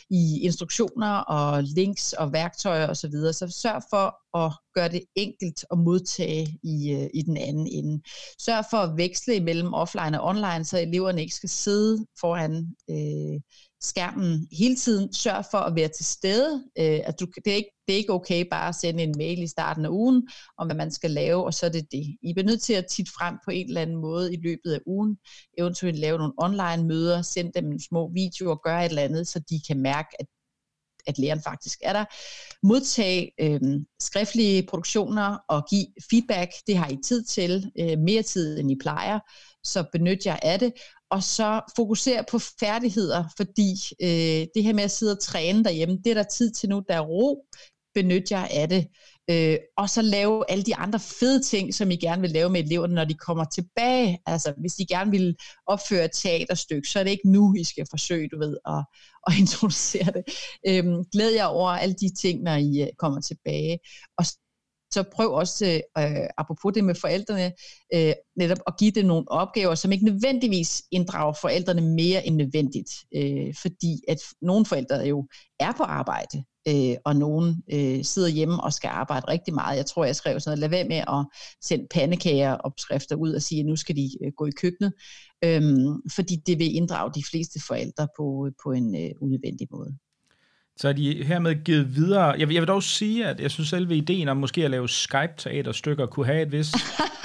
i 0.10 0.40
instruktioner 0.42 1.18
og 1.18 1.64
links 1.64 2.14
og 2.14 2.34
værktøjer 2.34 2.88
osv. 2.88 2.96
Så, 2.96 3.08
videre. 3.08 3.34
så 3.34 3.48
sørg 3.62 3.84
for 3.90 4.38
at 4.38 4.54
gøre 4.74 4.90
det 4.90 5.02
enkelt 5.16 5.66
at 5.72 5.78
modtage 5.78 6.60
i, 6.64 6.92
øh, 6.92 7.10
i 7.14 7.22
den 7.22 7.38
anden 7.38 7.68
ende. 7.68 8.02
Sørg 8.40 8.66
for 8.70 8.78
at 8.78 8.98
veksle 8.98 9.36
imellem 9.36 9.74
offline 9.74 10.22
og 10.22 10.28
online, 10.28 10.66
så 10.66 10.80
eleverne 10.80 11.22
ikke 11.22 11.36
skal 11.36 11.50
sidde 11.50 12.06
foran 12.20 12.76
øh, 12.90 13.42
skærmen 13.82 14.48
hele 14.52 14.76
tiden. 14.76 15.14
Sørg 15.14 15.46
for 15.52 15.58
at 15.58 15.76
være 15.76 15.88
til 15.88 16.06
stede. 16.06 16.64
Øh, 16.80 17.00
at 17.06 17.20
du, 17.20 17.28
det, 17.46 17.52
er 17.52 17.56
ikke, 17.56 17.72
det 17.88 17.94
er 17.94 17.98
ikke 17.98 18.14
okay 18.14 18.46
bare 18.52 18.70
at 18.70 18.76
sende 18.76 19.04
en 19.04 19.16
mail 19.18 19.44
i 19.44 19.48
starten 19.48 19.86
af 19.86 19.90
ugen 19.90 20.28
om, 20.58 20.68
hvad 20.68 20.76
man 20.76 20.92
skal 20.92 21.12
lave, 21.12 21.44
og 21.46 21.54
så 21.54 21.66
er 21.66 21.70
det 21.70 21.92
det. 21.92 22.18
I 22.22 22.34
bliver 22.34 22.46
nødt 22.46 22.62
til 22.62 22.74
at 22.74 22.86
tit 22.86 23.10
frem 23.10 23.36
på 23.46 23.52
en 23.52 23.68
eller 23.68 23.82
anden 23.82 23.98
måde 23.98 24.34
i 24.34 24.38
løbet 24.44 24.74
af 24.74 24.80
ugen. 24.86 25.18
Eventuelt 25.58 26.00
lave 26.00 26.18
nogle 26.18 26.34
online 26.38 26.88
møder, 26.88 27.22
send 27.22 27.54
dem 27.54 27.80
små 27.80 28.12
videoer, 28.14 28.56
gøre 28.56 28.86
et 28.86 28.90
eller 28.90 29.02
andet, 29.02 29.28
så 29.28 29.40
de 29.40 29.62
kan 29.68 29.80
mærke, 29.80 30.10
at 30.20 30.26
at 31.08 31.18
læreren 31.18 31.42
faktisk 31.44 31.80
er 31.84 31.94
der. 31.94 32.06
Modtag 32.64 33.34
øh, 33.40 33.62
skriftlige 34.00 34.64
produktioner 34.64 35.38
og 35.48 35.68
give 35.70 35.86
feedback, 36.12 36.52
det 36.68 36.78
har 36.78 36.90
I 36.90 36.98
tid 37.06 37.24
til, 37.24 37.72
øh, 37.80 38.00
mere 38.00 38.24
tid 38.24 38.60
end 38.60 38.72
I 38.72 38.76
plejer, 38.82 39.20
så 39.70 39.84
benyt 39.94 40.26
jer 40.26 40.38
af 40.42 40.60
det 40.60 40.74
og 41.12 41.24
så 41.24 41.62
fokusere 41.76 42.24
på 42.32 42.40
færdigheder, 42.40 43.24
fordi 43.38 43.72
øh, 44.02 44.48
det 44.56 44.64
her 44.64 44.74
med 44.74 44.84
at 44.84 44.92
sidde 44.92 45.12
og 45.12 45.22
træne 45.22 45.64
derhjemme, 45.64 45.98
det 46.04 46.10
er 46.10 46.14
der 46.14 46.24
tid 46.24 46.52
til 46.52 46.70
nu, 46.70 46.84
der 46.88 46.96
er 46.96 47.02
ro, 47.02 47.46
benyt 47.94 48.32
jer 48.32 48.48
af 48.52 48.70
det. 48.70 48.88
øh, 49.30 49.58
og 49.78 49.90
så 49.90 50.02
lave 50.02 50.52
alle 50.52 50.64
de 50.64 50.76
andre 50.76 51.00
fede 51.00 51.44
ting, 51.44 51.74
som 51.74 51.92
I 51.92 51.96
gerne 51.96 52.22
vil 52.22 52.32
lave 52.32 52.50
med 52.50 52.64
eleverne, 52.64 52.96
når 52.96 53.06
de 53.06 53.14
kommer 53.14 53.44
tilbage. 53.44 54.20
Altså, 54.26 54.54
hvis 54.58 54.74
de 54.74 54.86
gerne 54.86 55.12
vil 55.12 55.36
opføre 55.68 56.06
et 56.06 56.12
teaterstykke, 56.14 56.88
så 56.90 57.00
er 57.00 57.04
det 57.04 57.12
ikke 57.12 57.32
nu, 57.32 57.56
I 57.56 57.64
skal 57.64 57.86
forsøge, 57.90 58.30
du 58.30 58.40
ved, 58.40 58.58
at, 58.68 58.84
at 59.28 59.34
introducere 59.40 60.06
det. 60.06 60.24
Øhm, 60.68 61.04
glæd 61.12 61.32
jer 61.32 61.46
over 61.46 61.70
alle 61.70 61.96
de 61.96 62.16
ting, 62.22 62.44
når 62.44 62.56
I 62.56 62.82
øh, 62.82 62.88
kommer 62.98 63.22
tilbage. 63.22 63.80
Og 64.18 64.26
så 64.92 65.04
prøv 65.16 65.34
også, 65.34 65.82
øh, 65.98 66.28
apropos 66.38 66.74
det 66.74 66.84
med 66.84 66.96
forældrene, 66.96 67.52
øh, 67.94 68.14
netop 68.36 68.58
at 68.68 68.74
give 68.80 68.92
det 68.92 69.06
nogle 69.06 69.32
opgaver, 69.32 69.76
som 69.76 69.92
ikke 69.92 70.06
nødvendigvis 70.06 70.84
inddrager 70.92 71.34
forældrene 71.42 71.82
mere 71.82 72.28
end 72.28 72.36
nødvendigt. 72.36 72.90
Øh, 73.16 73.54
fordi 73.62 74.02
at 74.08 74.18
nogle 74.42 74.66
forældre 74.66 74.96
jo 74.98 75.28
er 75.60 75.72
på 75.72 75.84
arbejde, 75.84 76.44
øh, 76.68 76.96
og 77.06 77.16
nogen 77.16 77.64
øh, 77.74 78.04
sidder 78.04 78.28
hjemme 78.28 78.64
og 78.64 78.74
skal 78.74 78.88
arbejde 78.88 79.28
rigtig 79.28 79.54
meget. 79.54 79.78
Jeg 79.78 79.86
tror, 79.86 80.06
jeg 80.06 80.16
skrev 80.16 80.40
sådan 80.40 80.50
noget, 80.50 80.60
lad 80.60 80.70
være 80.70 80.88
med 80.88 80.98
at 80.98 81.26
sende 81.64 81.88
pandekager 81.92 82.54
opskrifter 82.54 83.16
ud 83.16 83.34
og 83.34 83.42
sige, 83.42 83.60
at 83.60 83.66
nu 83.66 83.76
skal 83.76 83.96
de 83.96 84.10
øh, 84.26 84.32
gå 84.38 84.46
i 84.46 84.52
køkkenet, 84.52 84.94
øh, 85.44 85.62
fordi 86.16 86.36
det 86.46 86.60
vil 86.60 86.76
inddrage 86.76 87.12
de 87.16 87.24
fleste 87.32 87.60
forældre 87.68 88.08
på, 88.18 88.46
øh, 88.48 88.52
på 88.64 88.72
en 88.72 88.96
øh, 88.96 89.12
unødvendig 89.22 89.68
måde. 89.72 89.98
Så 90.80 90.88
er 90.88 90.94
de 90.94 91.24
hermed 91.24 91.64
givet 91.64 91.96
videre. 91.96 92.26
Jeg 92.26 92.48
vil, 92.48 92.54
jeg 92.54 92.62
vil 92.62 92.68
dog 92.68 92.84
sige, 92.84 93.28
at 93.28 93.40
jeg 93.40 93.52
synes 93.52 93.70
selve 93.70 93.96
ideen 93.96 94.28
om 94.28 94.38
måske 94.38 94.66
at 94.66 94.72
lave 94.72 94.90
Skype-teaterstykker 94.90 96.06
kunne 96.06 96.26
have 96.26 96.42
et 96.42 96.52
vis 96.52 96.72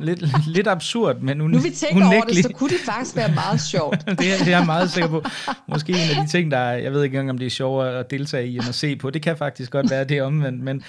lidt, 0.00 0.46
lidt 0.46 0.66
absurd, 0.66 1.20
men 1.20 1.40
hun, 1.40 1.50
Nu 1.50 1.58
vi 1.58 1.70
tænker 1.70 2.06
over 2.06 2.24
det, 2.24 2.36
så 2.36 2.48
kunne 2.54 2.70
det 2.70 2.80
faktisk 2.84 3.16
være 3.16 3.32
meget 3.34 3.60
sjovt. 3.60 3.98
det, 4.06 4.10
er, 4.10 4.16
det 4.38 4.48
er 4.48 4.56
jeg 4.56 4.66
meget 4.66 4.90
sikker 4.90 5.08
på. 5.08 5.22
Måske 5.68 5.92
en 5.92 6.18
af 6.18 6.24
de 6.24 6.30
ting, 6.30 6.50
der 6.50 6.56
er, 6.56 6.76
jeg 6.76 6.92
ved 6.92 7.02
ikke 7.02 7.14
engang, 7.14 7.30
om 7.30 7.38
det 7.38 7.46
er 7.46 7.50
sjovere 7.50 7.98
at 7.98 8.10
deltage 8.10 8.48
i, 8.48 8.54
end 8.54 8.64
at 8.68 8.74
se 8.74 8.96
på. 8.96 9.10
Det 9.10 9.22
kan 9.22 9.36
faktisk 9.36 9.70
godt 9.70 9.90
være 9.90 10.04
det 10.04 10.22
omvendt, 10.22 10.62
men 10.62 10.82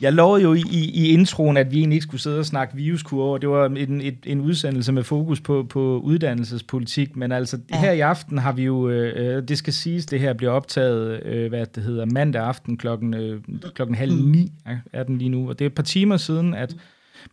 jeg 0.00 0.12
lovede 0.12 0.42
jo 0.42 0.54
i, 0.54 0.62
i, 0.70 0.90
i 0.90 1.08
introen, 1.08 1.56
at 1.56 1.70
vi 1.70 1.78
egentlig 1.78 1.96
ikke 1.96 2.02
skulle 2.02 2.20
sidde 2.20 2.38
og 2.38 2.46
snakke 2.46 2.76
viruskurver. 2.76 3.38
Det 3.38 3.48
var 3.48 3.66
en, 3.66 4.00
et, 4.00 4.18
en 4.24 4.40
udsendelse 4.40 4.92
med 4.92 5.04
fokus 5.04 5.40
på, 5.40 5.66
på 5.70 6.00
uddannelsespolitik, 6.04 7.16
men 7.16 7.32
altså 7.32 7.58
ja. 7.70 7.80
her 7.80 7.92
i 7.92 8.00
aften 8.00 8.38
har 8.38 8.52
vi 8.52 8.62
jo, 8.62 8.88
øh, 8.88 9.48
det 9.48 9.58
skal 9.58 9.72
siges, 9.72 10.06
det 10.06 10.20
her 10.20 10.32
bliver 10.32 10.52
optaget, 10.52 11.26
øh, 11.26 11.48
hvad 11.48 11.66
det 11.66 11.82
hedder, 11.82 12.04
mandag 12.04 12.42
aften 12.42 12.76
klokken, 12.76 13.14
øh, 13.14 13.40
klokken 13.74 13.96
halv 13.96 14.12
mm. 14.12 14.30
ni 14.30 14.52
er 14.92 15.02
den 15.02 15.18
lige 15.18 15.28
nu, 15.28 15.48
og 15.48 15.58
det 15.58 15.64
er 15.64 15.68
et 15.68 15.74
par 15.74 15.82
timer 15.82 16.16
siden, 16.16 16.54
at 16.54 16.74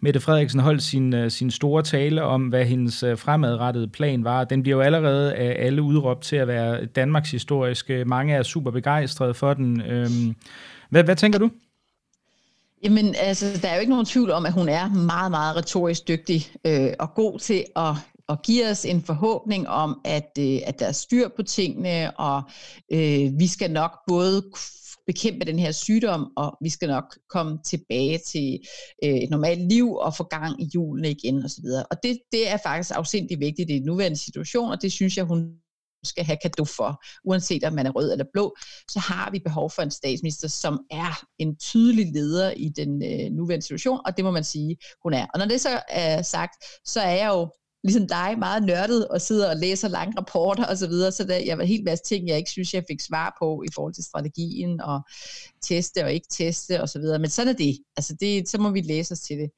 Mette 0.01 0.19
Frederiksen 0.19 0.60
holdt 0.60 0.84
sin, 0.84 1.13
øh, 1.13 1.31
sin 1.31 1.51
store 1.51 1.84
tale 1.84 2.23
om, 2.23 2.47
hvad 2.47 2.65
hendes 2.65 3.03
øh, 3.03 3.17
fremadrettede 3.17 3.88
plan 3.88 4.23
var. 4.23 4.43
Den 4.43 4.63
bliver 4.63 4.77
jo 4.77 4.81
allerede 4.81 5.34
af 5.34 5.65
alle 5.65 5.81
udråbt 5.81 6.23
til 6.23 6.36
at 6.36 6.47
være 6.47 6.86
Danmarks 6.86 7.31
historiske. 7.31 8.05
Mange 8.05 8.34
er 8.34 8.43
super 8.43 8.71
begejstrede 8.71 9.34
for 9.34 9.53
den. 9.53 9.81
Øhm, 9.81 10.36
hvad, 10.89 11.03
hvad 11.03 11.15
tænker 11.15 11.39
du? 11.39 11.49
Jamen, 12.84 13.15
altså, 13.19 13.60
der 13.62 13.67
er 13.67 13.75
jo 13.75 13.79
ikke 13.79 13.89
nogen 13.89 14.05
tvivl 14.05 14.31
om, 14.31 14.45
at 14.45 14.53
hun 14.53 14.69
er 14.69 14.89
meget, 14.89 15.31
meget 15.31 15.55
retorisk 15.55 16.08
dygtig 16.08 16.47
øh, 16.65 16.89
og 16.99 17.13
god 17.13 17.39
til 17.39 17.63
at, 17.75 17.93
at 18.29 18.41
give 18.41 18.69
os 18.69 18.86
en 18.86 19.03
forhåbning 19.03 19.69
om, 19.69 20.01
at, 20.03 20.31
øh, 20.39 20.58
at 20.65 20.79
der 20.79 20.86
er 20.86 20.91
styr 20.91 21.27
på 21.36 21.43
tingene, 21.43 22.19
og 22.19 22.41
øh, 22.91 23.39
vi 23.39 23.47
skal 23.47 23.71
nok 23.71 23.91
både 24.08 24.43
bekæmpe 25.08 25.46
den 25.46 25.60
her 25.60 25.72
sygdom, 25.72 26.32
og 26.38 26.58
vi 26.62 26.70
skal 26.70 26.88
nok 26.88 27.18
komme 27.30 27.60
tilbage 27.65 28.20
til 28.28 28.60
øh, 29.04 29.15
et 29.15 29.30
normalt 29.30 29.68
liv 29.70 29.94
og 29.94 30.15
få 30.15 30.24
gang 30.24 30.62
i 30.62 30.70
julene 30.76 31.12
igen 31.12 31.46
osv. 31.46 31.65
Og 31.91 31.98
det, 32.04 32.20
det 32.32 32.50
er 32.50 32.58
faktisk 32.58 32.91
afsindig 32.96 33.39
vigtigt 33.39 33.70
i 33.70 33.74
den 33.74 33.86
nuværende 33.86 34.18
situation, 34.18 34.72
og 34.72 34.82
det 34.82 34.91
synes 34.91 35.18
jeg, 35.18 35.26
hun 35.26 35.54
skal 36.04 36.26
have 36.26 36.38
kado 36.41 36.65
for. 36.65 37.04
Uanset 37.26 37.63
om 37.63 37.74
man 37.74 37.86
er 37.86 37.91
rød 37.91 38.12
eller 38.12 38.26
blå, 38.34 38.56
så 38.91 39.00
har 39.00 39.32
vi 39.32 39.39
behov 39.39 39.70
for 39.70 39.82
en 39.82 39.91
statsminister, 39.91 40.48
som 40.48 40.80
er 40.91 41.24
en 41.39 41.58
tydelig 41.58 42.13
leder 42.13 42.52
i 42.52 42.70
den 42.70 43.04
øh, 43.04 43.32
nuværende 43.32 43.65
situation, 43.65 44.00
og 44.06 44.18
det 44.18 44.26
må 44.26 44.32
man 44.32 44.44
sige, 44.44 44.78
hun 45.04 45.13
er. 45.13 45.26
Og 45.34 45.39
når 45.39 45.46
det 45.46 45.62
så 45.62 45.82
er 45.89 46.22
sagt, 46.22 46.65
så 46.86 47.02
er 47.02 47.15
jeg 47.15 47.28
jo 47.28 47.50
ligesom 47.86 48.08
dig, 48.08 48.36
meget 48.39 48.63
nørdet 48.63 49.08
og 49.08 49.21
sidder 49.21 49.50
og 49.50 49.58
læser 49.58 49.88
lange 49.88 50.17
rapporter 50.17 50.65
og 50.65 50.78
så 50.78 50.88
videre, 50.88 51.12
så 51.12 51.24
der, 51.24 51.36
jeg 51.36 51.58
var 51.58 51.63
helt 51.63 51.86
masse 51.86 52.04
ting, 52.04 52.28
jeg 52.28 52.38
ikke 52.38 52.50
synes, 52.50 52.74
jeg 52.74 52.84
fik 52.89 53.02
svar 53.02 53.36
på 53.41 53.63
i 53.63 53.67
forhold 53.76 53.93
til 53.93 54.04
strategien 54.04 54.82
og 54.82 55.02
teste 55.62 56.04
og 56.04 56.13
ikke 56.13 56.28
teste 56.30 56.82
og 56.82 56.89
så 56.89 57.00
videre. 57.00 57.19
Men 57.19 57.30
sådan 57.30 57.54
er 57.54 57.58
det. 57.58 57.78
Altså 57.98 58.15
det, 58.19 58.50
så 58.50 58.58
må 58.58 58.69
vi 58.71 58.82
læse 58.82 59.12
os 59.12 59.19
til 59.19 59.38
det. 59.38 59.50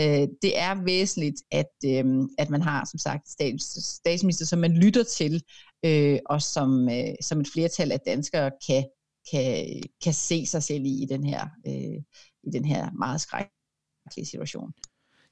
Øh, 0.00 0.28
det 0.42 0.58
er 0.58 0.84
væsentligt, 0.84 1.42
at, 1.50 1.74
øh, 1.84 2.04
at 2.38 2.50
man 2.50 2.62
har, 2.62 2.88
som 2.90 2.98
sagt, 2.98 3.28
stats, 3.28 3.84
statsminister, 3.84 4.46
som 4.46 4.58
man 4.58 4.72
lytter 4.72 5.02
til, 5.02 5.42
øh, 5.84 6.18
og 6.26 6.42
som, 6.42 6.88
øh, 6.88 7.14
som 7.20 7.40
et 7.40 7.48
flertal 7.52 7.92
af 7.92 8.00
danskere 8.00 8.50
kan, 8.66 8.84
kan, 9.30 9.66
kan 10.04 10.14
se 10.14 10.46
sig 10.46 10.62
selv 10.62 10.84
i, 10.84 11.02
i 11.02 11.06
den 11.06 11.24
her, 11.24 11.48
øh, 11.66 12.02
i 12.42 12.50
den 12.52 12.64
her 12.64 12.90
meget 12.98 13.20
skrækkelige 13.20 14.26
situation. 14.26 14.72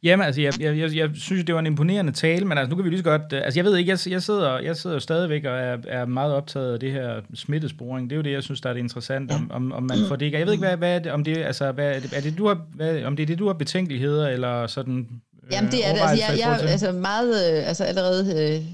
Jamen, 0.04 0.26
altså, 0.26 0.40
jeg, 0.40 0.52
jeg, 0.60 0.78
jeg, 0.78 0.96
jeg 0.96 1.10
synes, 1.14 1.44
det 1.44 1.54
var 1.54 1.60
en 1.60 1.66
imponerende 1.66 2.12
tale, 2.12 2.44
men 2.44 2.58
altså, 2.58 2.70
nu 2.70 2.76
kan 2.76 2.84
vi 2.84 2.90
lige 2.90 2.98
så 2.98 3.04
godt... 3.04 3.32
Øh, 3.32 3.40
altså, 3.44 3.60
jeg 3.60 3.64
ved 3.64 3.76
ikke, 3.76 3.90
jeg, 3.90 3.98
jeg, 4.10 4.22
sidder, 4.22 4.58
jeg 4.58 4.76
sidder 4.76 4.96
jo 4.96 5.00
stadigvæk 5.00 5.44
og 5.44 5.58
er, 5.58 5.76
er 5.88 6.04
meget 6.04 6.34
optaget 6.34 6.72
af 6.72 6.80
det 6.80 6.92
her 6.92 7.20
smittesporing. 7.34 8.10
Det 8.10 8.16
er 8.16 8.16
jo 8.16 8.22
det, 8.22 8.32
jeg 8.32 8.42
synes, 8.42 8.60
der 8.60 8.68
er 8.68 8.72
det 8.72 8.80
interessante, 8.80 9.32
om, 9.32 9.50
om, 9.50 9.72
om 9.72 9.82
man 9.82 9.98
får 10.08 10.16
det 10.16 10.26
ikke... 10.26 10.38
Jeg 10.38 10.46
ved 10.46 10.52
ikke, 10.52 10.66
hvad, 10.66 10.76
hvad, 10.76 11.06
om 11.06 11.24
det, 11.24 11.36
altså, 11.36 11.72
hvad, 11.72 11.94
er 12.12 12.20
det, 12.20 12.38
du 12.38 12.46
har, 12.46 12.66
hvad, 12.74 13.04
om 13.04 13.16
det 13.16 13.22
er 13.22 13.26
det, 13.26 13.38
du 13.38 13.46
har 13.46 13.54
betænkeligheder, 13.54 14.28
eller 14.28 14.66
sådan 14.66 15.08
Jamen 15.50 15.72
det 15.72 15.86
er 15.86 15.92
det. 15.92 16.00
Altså, 16.00 16.26
jeg, 16.26 16.38
jeg 16.38 16.70
altså 16.70 16.92
meget, 16.92 17.52
øh, 17.52 17.68
altså 17.68 17.84
allerede, 17.84 18.54
øh, 18.56 18.66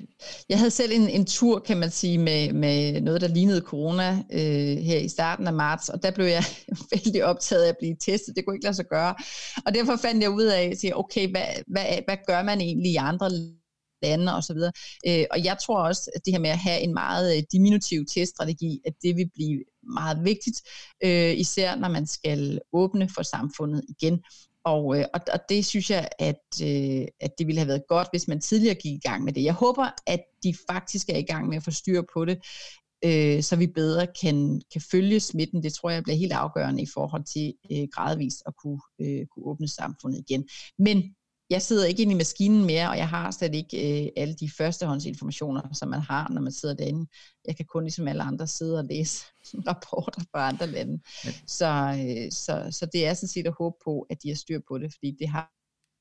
jeg 0.49 0.59
havde 0.59 0.71
selv 0.71 0.93
en, 0.93 1.09
en 1.09 1.27
tur, 1.27 1.59
kan 1.59 1.77
man 1.77 1.91
sige, 1.91 2.19
med, 2.19 2.53
med 2.53 3.01
noget, 3.01 3.21
der 3.21 3.29
lignede 3.29 3.61
corona 3.61 4.23
øh, 4.33 4.77
her 4.79 4.99
i 4.99 5.09
starten 5.09 5.47
af 5.47 5.53
marts, 5.53 5.89
og 5.89 6.03
der 6.03 6.11
blev 6.11 6.27
jeg 6.27 6.45
vældig 6.95 7.25
optaget 7.25 7.63
af 7.63 7.69
at 7.69 7.77
blive 7.79 7.97
testet. 8.01 8.37
Det 8.37 8.45
kunne 8.45 8.57
ikke 8.57 8.65
lade 8.65 8.77
sig 8.77 8.87
gøre. 8.91 9.15
Og 9.67 9.75
derfor 9.75 9.97
fandt 9.97 10.23
jeg 10.23 10.31
ud 10.31 10.45
af, 10.45 10.63
at 10.63 10.79
sige, 10.79 10.97
okay, 10.97 11.31
hvad, 11.31 11.47
hvad, 11.67 11.85
hvad 12.07 12.17
gør 12.27 12.43
man 12.43 12.61
egentlig 12.61 12.93
i 12.93 12.97
andre 12.97 13.31
lande 14.03 14.35
og 14.35 14.45
så 14.45 14.55
videre. 14.55 14.73
Øh, 15.07 15.25
og 15.31 15.45
jeg 15.45 15.57
tror 15.67 15.83
også, 15.83 16.11
at 16.15 16.25
det 16.25 16.35
her 16.35 16.41
med 16.41 16.51
at 16.51 16.59
have 16.59 16.81
en 16.81 16.95
meget 16.95 17.37
øh, 17.37 17.43
diminutiv 17.53 18.07
teststrategi, 18.15 18.81
at 18.87 18.95
det 19.03 19.17
vil 19.17 19.31
blive 19.35 19.65
meget 19.95 20.25
vigtigt, 20.25 20.63
øh, 21.05 21.39
især 21.39 21.75
når 21.75 21.89
man 21.89 22.07
skal 22.07 22.61
åbne 22.73 23.09
for 23.15 23.23
samfundet 23.23 23.83
igen. 23.89 24.21
Og, 24.65 24.99
øh, 24.99 25.05
og, 25.15 25.21
og 25.33 25.41
det 25.49 25.65
synes 25.67 25.91
jeg, 25.91 26.09
at, 26.19 26.45
øh, 26.63 27.07
at 27.21 27.31
det 27.39 27.47
ville 27.47 27.59
have 27.59 27.69
været 27.69 27.87
godt, 27.89 28.09
hvis 28.13 28.29
man 28.29 28.41
tidligere 28.41 28.75
gik 28.75 28.93
i 28.93 29.09
gang 29.09 29.25
med 29.25 29.33
det. 29.33 29.45
Jeg 29.45 29.55
håber, 29.55 29.89
at 30.07 30.21
de 30.43 30.55
faktisk 30.71 31.09
er 31.09 31.17
i 31.17 31.23
gang 31.23 31.49
med 31.49 31.57
at 31.57 31.65
få 31.65 31.71
styr 31.71 32.03
på 32.15 32.25
det, 32.25 32.39
øh, 33.05 33.43
så 33.43 33.57
vi 33.57 33.67
bedre 33.67 34.07
kan, 34.23 34.63
kan 34.73 34.83
følge 34.91 35.21
smitten. 35.21 35.63
Det 35.63 35.75
tror 35.75 35.91
jeg 35.91 36.03
bliver 36.03 36.17
helt 36.17 36.33
afgørende 36.33 36.83
i 36.83 36.89
forhold 36.95 37.25
til 37.25 37.55
øh, 37.73 37.89
gradvist 37.93 38.43
at 38.47 38.55
kunne, 38.63 38.81
øh, 39.01 39.27
kunne 39.27 39.47
åbne 39.47 39.69
samfundet 39.69 40.25
igen. 40.29 40.49
Men 40.79 41.15
jeg 41.51 41.63
sidder 41.63 41.87
ikke 41.87 42.03
inde 42.03 42.13
i 42.13 42.17
maskinen 42.17 42.67
mere, 42.67 42.91
og 42.91 42.97
jeg 42.97 43.09
har 43.09 43.31
slet 43.31 43.55
ikke 43.55 44.05
øh, 44.05 44.09
alle 44.17 44.35
de 44.35 44.51
førstehåndsinformationer, 44.51 45.73
som 45.73 45.89
man 45.89 46.01
har, 46.01 46.29
når 46.29 46.41
man 46.41 46.53
sidder 46.53 46.75
derinde. 46.75 47.11
Jeg 47.47 47.57
kan 47.57 47.67
kun 47.67 47.83
ligesom 47.83 48.09
alle 48.09 48.23
andre 48.23 48.47
sidde 48.47 48.79
og 48.79 48.85
læse 48.85 49.25
rapporter 49.69 50.23
fra 50.31 50.49
andre 50.49 50.67
lande. 50.67 51.03
Ja. 51.25 51.31
Så, 51.47 51.67
øh, 51.67 52.33
så, 52.33 52.79
så 52.79 52.87
det 52.93 53.07
er 53.07 53.15
sådan 53.15 53.29
set 53.29 53.47
at 53.47 53.55
håbe 53.59 53.77
på, 53.85 54.07
at 54.11 54.23
de 54.23 54.29
har 54.29 54.37
styr 54.37 54.61
på 54.69 54.79
det, 54.79 54.95
fordi 54.95 55.17
det 55.19 55.29
har, 55.29 55.53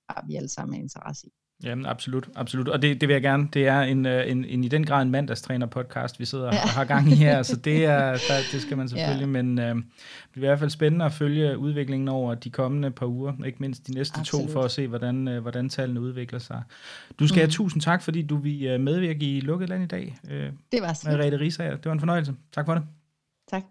har 0.09 0.25
vi 0.27 0.35
alle 0.35 0.49
sammen 0.49 0.81
interesse 0.81 1.27
i. 1.27 1.31
Jamen, 1.63 1.85
absolut, 1.85 2.29
absolut. 2.35 2.67
Og 2.67 2.81
det, 2.81 3.01
det 3.01 3.09
vil 3.09 3.13
jeg 3.13 3.21
gerne. 3.21 3.47
Det 3.53 3.67
er 3.67 3.81
en, 3.81 4.05
øh, 4.05 4.31
en, 4.31 4.45
en 4.45 4.63
i 4.63 4.67
den 4.67 4.85
grad 4.85 5.01
en 5.01 5.11
mandagstræner 5.11 5.65
podcast, 5.65 6.19
vi 6.19 6.25
sidder 6.25 6.45
ja. 6.45 6.63
og 6.63 6.69
har 6.69 6.85
gang 6.85 7.11
i 7.11 7.15
her, 7.15 7.43
så 7.43 7.55
det, 7.55 7.85
er, 7.85 8.05
der, 8.11 8.39
det 8.51 8.61
skal 8.61 8.77
man 8.77 8.89
selvfølgelig. 8.89 9.35
Ja. 9.35 9.43
Men 9.43 9.59
øh, 9.59 9.75
det 9.75 9.83
er 10.33 10.37
i 10.37 10.39
hvert 10.39 10.59
fald 10.59 10.69
spændende 10.69 11.05
at 11.05 11.11
følge 11.11 11.57
udviklingen 11.57 12.07
over 12.07 12.35
de 12.35 12.49
kommende 12.49 12.91
par 12.91 13.05
uger, 13.05 13.33
ikke 13.45 13.57
mindst 13.59 13.87
de 13.87 13.93
næste 13.93 14.19
absolut. 14.19 14.47
to, 14.47 14.53
for 14.53 14.61
at 14.61 14.71
se, 14.71 14.87
hvordan, 14.87 15.27
øh, 15.27 15.41
hvordan 15.41 15.69
tallene 15.69 16.01
udvikler 16.01 16.39
sig. 16.39 16.63
Du 17.19 17.27
skal 17.27 17.35
mm. 17.35 17.41
have 17.41 17.51
tusind 17.51 17.81
tak, 17.81 18.01
fordi 18.01 18.21
du 18.21 18.37
vil 18.37 18.79
medvirke 18.79 19.37
i 19.37 19.39
Lukket 19.39 19.69
Land 19.69 19.83
i 19.83 19.87
dag. 19.87 20.17
det 20.71 20.81
var 20.81 20.93
så. 20.93 21.09
Rete 21.09 21.39
Risager. 21.39 21.75
Det 21.75 21.85
var 21.85 21.91
en 21.91 21.99
fornøjelse. 21.99 22.33
Tak 22.51 22.65
for 22.65 22.73
det. 22.73 22.83
Tak. 23.49 23.63